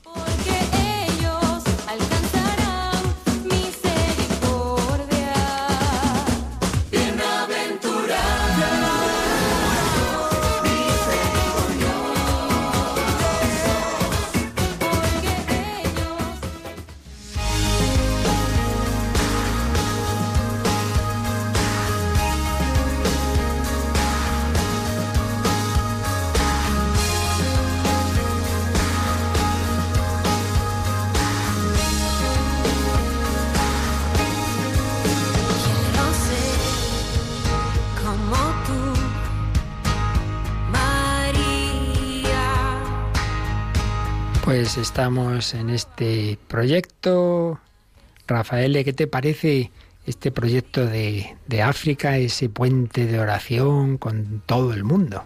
[44.77, 47.59] Estamos en este proyecto.
[48.27, 49.71] Rafael, ¿qué te parece
[50.07, 55.25] este proyecto de, África, ese puente de oración con todo el mundo?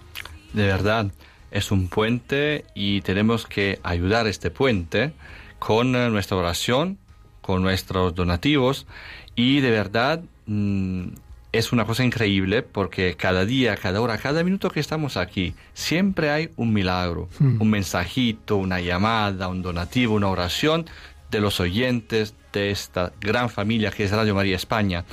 [0.53, 1.11] De verdad,
[1.51, 5.13] es un puente y tenemos que ayudar este puente
[5.59, 6.99] con eh, nuestra oración,
[7.41, 8.87] con nuestros donativos
[9.35, 11.09] y de verdad mm,
[11.53, 16.31] es una cosa increíble porque cada día, cada hora, cada minuto que estamos aquí, siempre
[16.31, 17.61] hay un milagro, Mm.
[17.61, 20.87] un mensajito, una llamada, un donativo, una oración
[21.31, 25.05] de los oyentes de esta gran familia que es Radio María España.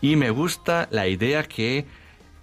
[0.00, 1.84] Y me gusta la idea que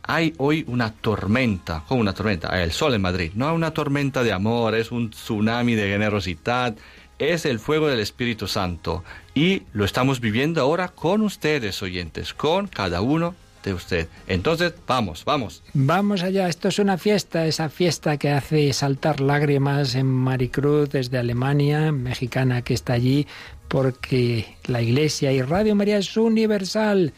[0.04, 4.24] hay hoy una tormenta, como una tormenta, hay el sol en Madrid, no una tormenta
[4.24, 6.76] de amor, es un tsunami de generosidad,
[7.20, 9.04] es el fuego del Espíritu Santo
[9.36, 14.08] y lo estamos viviendo ahora con ustedes, oyentes, con cada uno de ustedes.
[14.28, 15.62] Entonces, vamos, vamos.
[15.74, 21.18] Vamos allá, esto es una fiesta, esa fiesta que hace saltar lágrimas en Maricruz desde
[21.18, 23.28] Alemania, mexicana que está allí,
[23.68, 27.14] porque la Iglesia y Radio María es universal.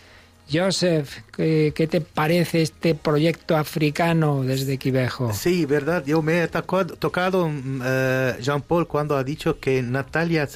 [0.52, 5.34] Joseph, ¿qué, te parece este proyecto africano desde Quivejo?
[5.34, 6.04] Sí, verdad.
[6.06, 10.48] Yo me he tocado, tocado mm, eh, Jean-Paul cuando ha dicho que Natalia,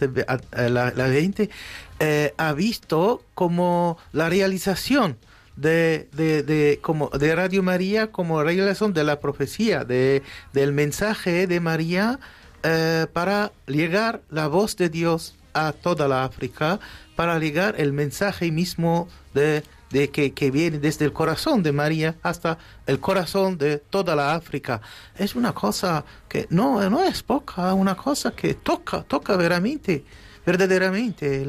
[0.52, 1.50] a la, la gente,
[2.00, 5.18] eh, ha visto como la realización
[5.56, 10.22] de, de, de, como de Radio María como realización de la profecía, de,
[10.54, 12.20] del mensaje de María
[12.64, 16.80] eh, para llegar la voz de Dios a toda la África,
[17.16, 22.16] para llegar el mensaje mismo de, de que, que viene desde el corazón de María
[22.22, 24.82] hasta el corazón de toda la África.
[25.18, 30.04] Es una cosa que no, no es poca, una cosa que toca, toca veramente,
[30.46, 31.46] verdaderamente.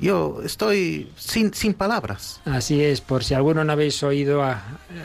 [0.00, 2.40] Yo estoy sin, sin palabras.
[2.44, 4.42] Así es, por si alguno no habéis oído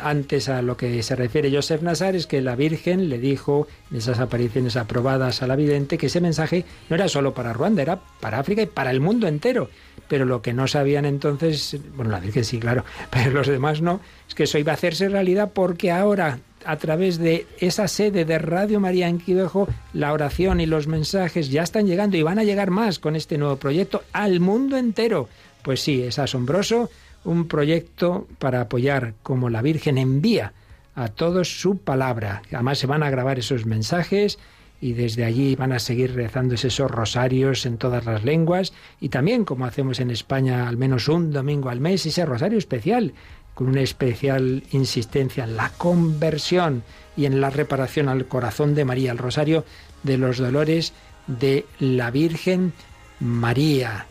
[0.01, 3.97] antes a lo que se refiere Joseph Nazar, es que la Virgen le dijo en
[3.97, 7.99] esas apariciones aprobadas a la vidente que ese mensaje no era solo para Ruanda, era
[8.19, 9.69] para África y para el mundo entero.
[10.07, 13.99] Pero lo que no sabían entonces, bueno, la Virgen sí, claro, pero los demás no,
[14.27, 18.39] es que eso iba a hacerse realidad porque ahora a través de esa sede de
[18.39, 22.43] Radio María en Quivejo, la oración y los mensajes ya están llegando y van a
[22.43, 25.29] llegar más con este nuevo proyecto al mundo entero.
[25.61, 26.89] Pues sí, es asombroso,
[27.23, 30.53] un proyecto para apoyar como la Virgen envía
[30.95, 32.41] a todos su palabra.
[32.51, 34.37] Además se van a grabar esos mensajes
[34.83, 39.45] y desde allí van a seguir rezándose esos rosarios en todas las lenguas y también
[39.45, 43.13] como hacemos en España al menos un domingo al mes ese rosario especial
[43.53, 46.83] con una especial insistencia en la conversión
[47.15, 49.65] y en la reparación al corazón de María, el rosario
[50.03, 50.93] de los dolores
[51.27, 52.73] de la Virgen
[53.19, 54.07] María.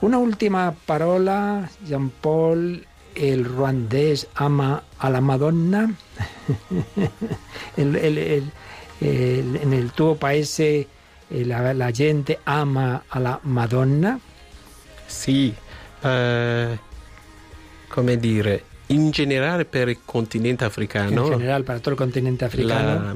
[0.00, 5.94] Una última parola, Jean Paul, el ruandés ama a la Madonna.
[8.98, 10.88] En el tuo paese
[11.30, 14.18] eh, la, gente ama a la Madonna.
[15.06, 15.54] Sì,
[16.02, 16.78] eh,
[17.88, 22.94] come dire, in generale per il continente africano, En general, para todo el continente africano.
[22.94, 23.14] la-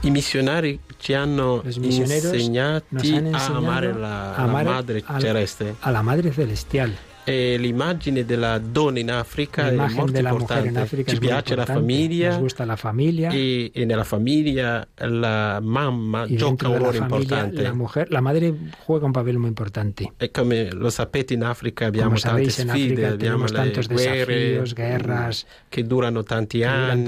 [0.00, 5.76] i missionari ci hanno insegnati han a amare la, la madre celeste.
[5.80, 6.92] a la Madre Celestial.
[7.26, 11.04] E l'immagine della donna in Africa La è molto la importante.
[11.06, 13.30] Ci piace la famiglia la familia.
[13.30, 17.62] e, e nella famiglia la mamma y gioca un la ruolo importante.
[17.62, 18.54] la mujer, la madre
[18.86, 20.12] juega un papel muy importante.
[20.18, 25.82] E come lo sapete in Africa abbiamo tante sabéis, sfide, abbiamo le guerre guerras che
[25.86, 27.04] durano tanti duran anni,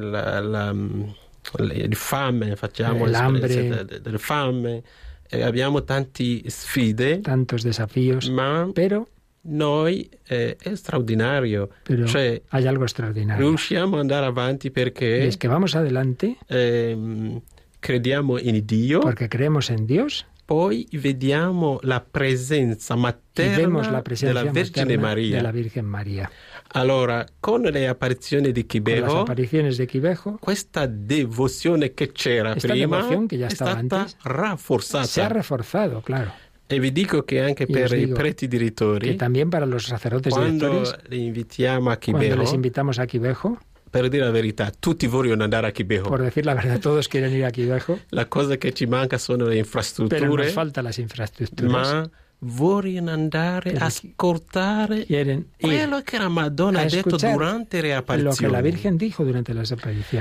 [0.00, 0.74] la, la-
[1.72, 3.84] il fame, facciamo Eh, l'esperienza l'hambre.
[3.84, 4.82] de- de- del fame,
[5.30, 9.08] abbiamo tanti sfide, tantos desafíos, ma pero
[9.48, 13.46] noi eh, è straordinario, Pero cioè hay algo extraordinario.
[13.46, 16.36] riusciamo ad andare avanti perché es que vamos adelante.
[16.48, 17.40] ehm,
[17.78, 24.52] crediamo in Dio, porque creemos en Dios poi vediamo la presenza materna la presencia della
[24.52, 25.50] Vergine materna Maria.
[25.50, 26.30] Virgen María.
[26.68, 28.64] Allora, con le apparizioni di
[29.74, 35.04] de Quivejo questa devozione che c'era prima ya è stata antes, rafforzata.
[36.00, 36.32] claro.
[36.68, 39.16] E vi dico che anche Y per i preti direttori,
[39.78, 43.42] sacerdotes quando directores, li invitiamo a cuando
[44.00, 46.08] Per dire la verità, tutti vogliono andare a Kibeho.
[46.08, 49.44] por decir la verdad, todos quieren ir a Quivejo, La cosa che ci manca sono
[49.44, 51.70] le pero infrastrutture, nos faltan las infraestructuras.
[51.72, 55.06] ma vogliono andare a ascoltare
[55.58, 58.62] quello che la Madonna ha detto durante le lo que la apparizioni.
[58.62, 59.52] Virgen dijo durante.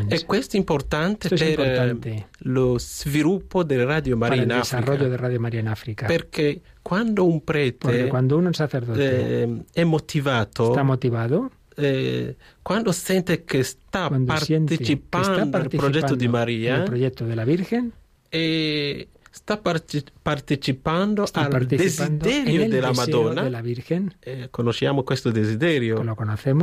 [0.07, 4.51] E questo è importante Esto es per eh, importante lo sviluppo del Radio Maria in
[4.51, 4.79] Africa.
[4.79, 6.07] Radio.
[6.07, 10.73] Perché quando un prete es sacerdote eh, è motivato,
[11.77, 16.83] eh, quando sente che sta cuando siente que está partecipando al progetto di Maria el
[16.83, 17.91] proyecto de la Virgen,
[18.29, 24.13] e sta parte- partecipando está al participando en desiderio el della Madonna, de la Virgen,
[24.21, 26.01] eh, conosciamo questo desiderio,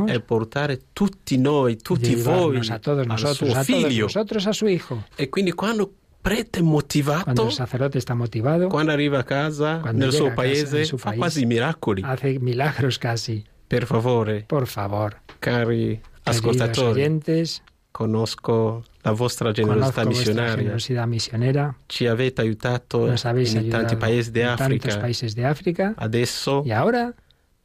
[0.07, 4.53] è portare tutti noi, tutti voi a todos al nosotros, suo a todos nosotros, a
[4.53, 5.03] su Hijo.
[5.15, 10.11] E quindi quando prete motivato, el sacerdote está motivado, quando arriva a casa, Quando nel
[10.13, 12.01] suo a casa, paese, nel suo fa paese, quasi miracoli.
[12.03, 13.43] hace milagros casi.
[13.77, 20.55] Per favore, Por favor, cari queridos ascoltatori, oyentes, conosco la vostra generosità conozco vuestra missionaria.
[20.55, 24.99] generosidad misionera, Ci avete aiutato nos habéis in ayudado tanti paesi di en tantos Africa.
[24.99, 25.93] países de África.
[25.97, 27.13] Adesso y ahora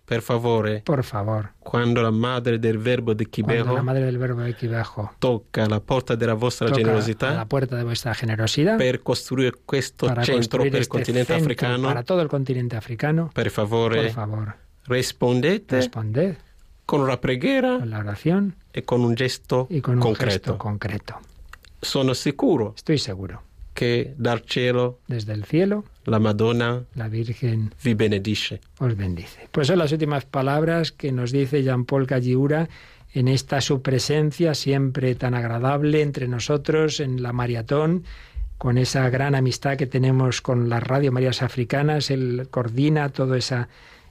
[0.04, 4.16] per favore, por favor, quando la madre del verbo di cuando la Kibeho madre del
[4.16, 8.78] verbo equibajo tocca la porta della vostra toca a la generosità puerta de vuestra generosidad
[8.78, 12.28] per costruire questo para centro construir per il este continente centro africano, para todo el
[12.28, 14.56] continente africano, per favore, por favor,
[14.88, 15.62] responded
[16.86, 20.32] con una preghiera con la oración e con un gesto y con un concreto.
[20.32, 21.14] gesto concreto.
[21.80, 23.42] Sono sicuro Estoy seguro.
[23.74, 28.60] che dal cielo Desde el cielo, la Madonna la Virgen vi benedice.
[28.78, 29.48] os bendice.
[29.52, 32.68] Pues son las últimas palabras que nos dice Jean-Paul Calliura
[33.14, 38.04] en esta su presencia siempre tan agradable entre nosotros en la maratón,
[38.58, 42.10] con esa gran amistad que tenemos con las Radio Marías Africanas.
[42.10, 43.68] Él coordina toda esa,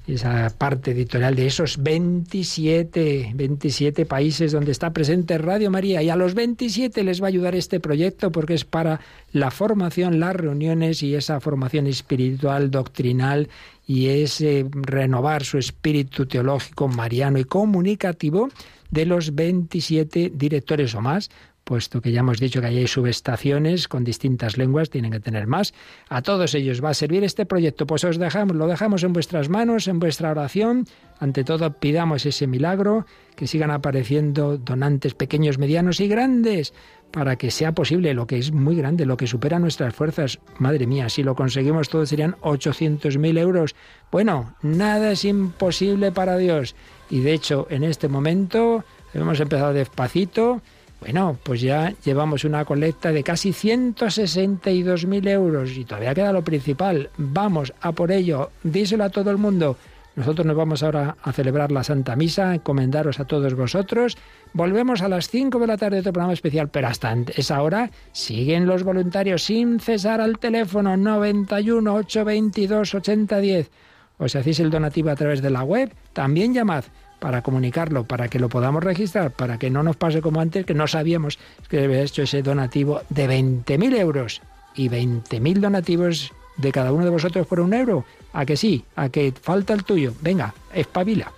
[0.07, 6.01] esa parte editorial de esos 27, 27 países donde está presente Radio María.
[6.01, 9.01] Y a los 27 les va a ayudar este proyecto porque es para
[9.33, 13.49] la formación, las reuniones y esa formación espiritual, doctrinal
[13.85, 18.49] y ese renovar su espíritu teológico mariano y comunicativo
[18.91, 21.29] de los 27 directores o más,
[21.67, 25.73] puesto que ya hemos dicho que hay subestaciones con distintas lenguas, tienen que tener más.
[26.07, 29.49] A todos ellos va a servir este proyecto, pues os dejamos, lo dejamos en vuestras
[29.49, 30.85] manos, en vuestra oración.
[31.19, 36.73] Ante todo, pidamos ese milagro, que sigan apareciendo donantes pequeños, medianos y grandes,
[37.11, 40.39] para que sea posible lo que es muy grande, lo que supera nuestras fuerzas.
[40.59, 43.75] Madre mía, si lo conseguimos todo serían 800.000 euros.
[44.09, 46.75] Bueno, nada es imposible para Dios.
[47.09, 50.61] Y de hecho, en este momento hemos empezado despacito.
[50.99, 57.09] Bueno, pues ya llevamos una colecta de casi 162.000 euros y todavía queda lo principal.
[57.17, 59.77] Vamos a por ello, díselo a todo el mundo.
[60.17, 64.17] Nosotros nos vamos ahora a celebrar la Santa Misa, encomendaros a todos vosotros.
[64.51, 68.65] Volvemos a las 5 de la tarde, otro programa especial, pero hasta esa hora siguen
[68.65, 73.69] los voluntarios sin cesar al teléfono 91 822 8010.
[74.17, 76.85] O si hacéis el donativo a través de la web, también llamad
[77.19, 80.73] para comunicarlo, para que lo podamos registrar, para que no nos pase como antes, que
[80.73, 81.39] no sabíamos
[81.69, 84.41] que había hecho ese donativo de 20.000 euros
[84.75, 88.05] y 20.000 donativos de cada uno de vosotros por un euro.
[88.33, 88.83] ¿A que sí?
[88.95, 90.13] ¿A que falta el tuyo?
[90.21, 91.31] Venga, espabila.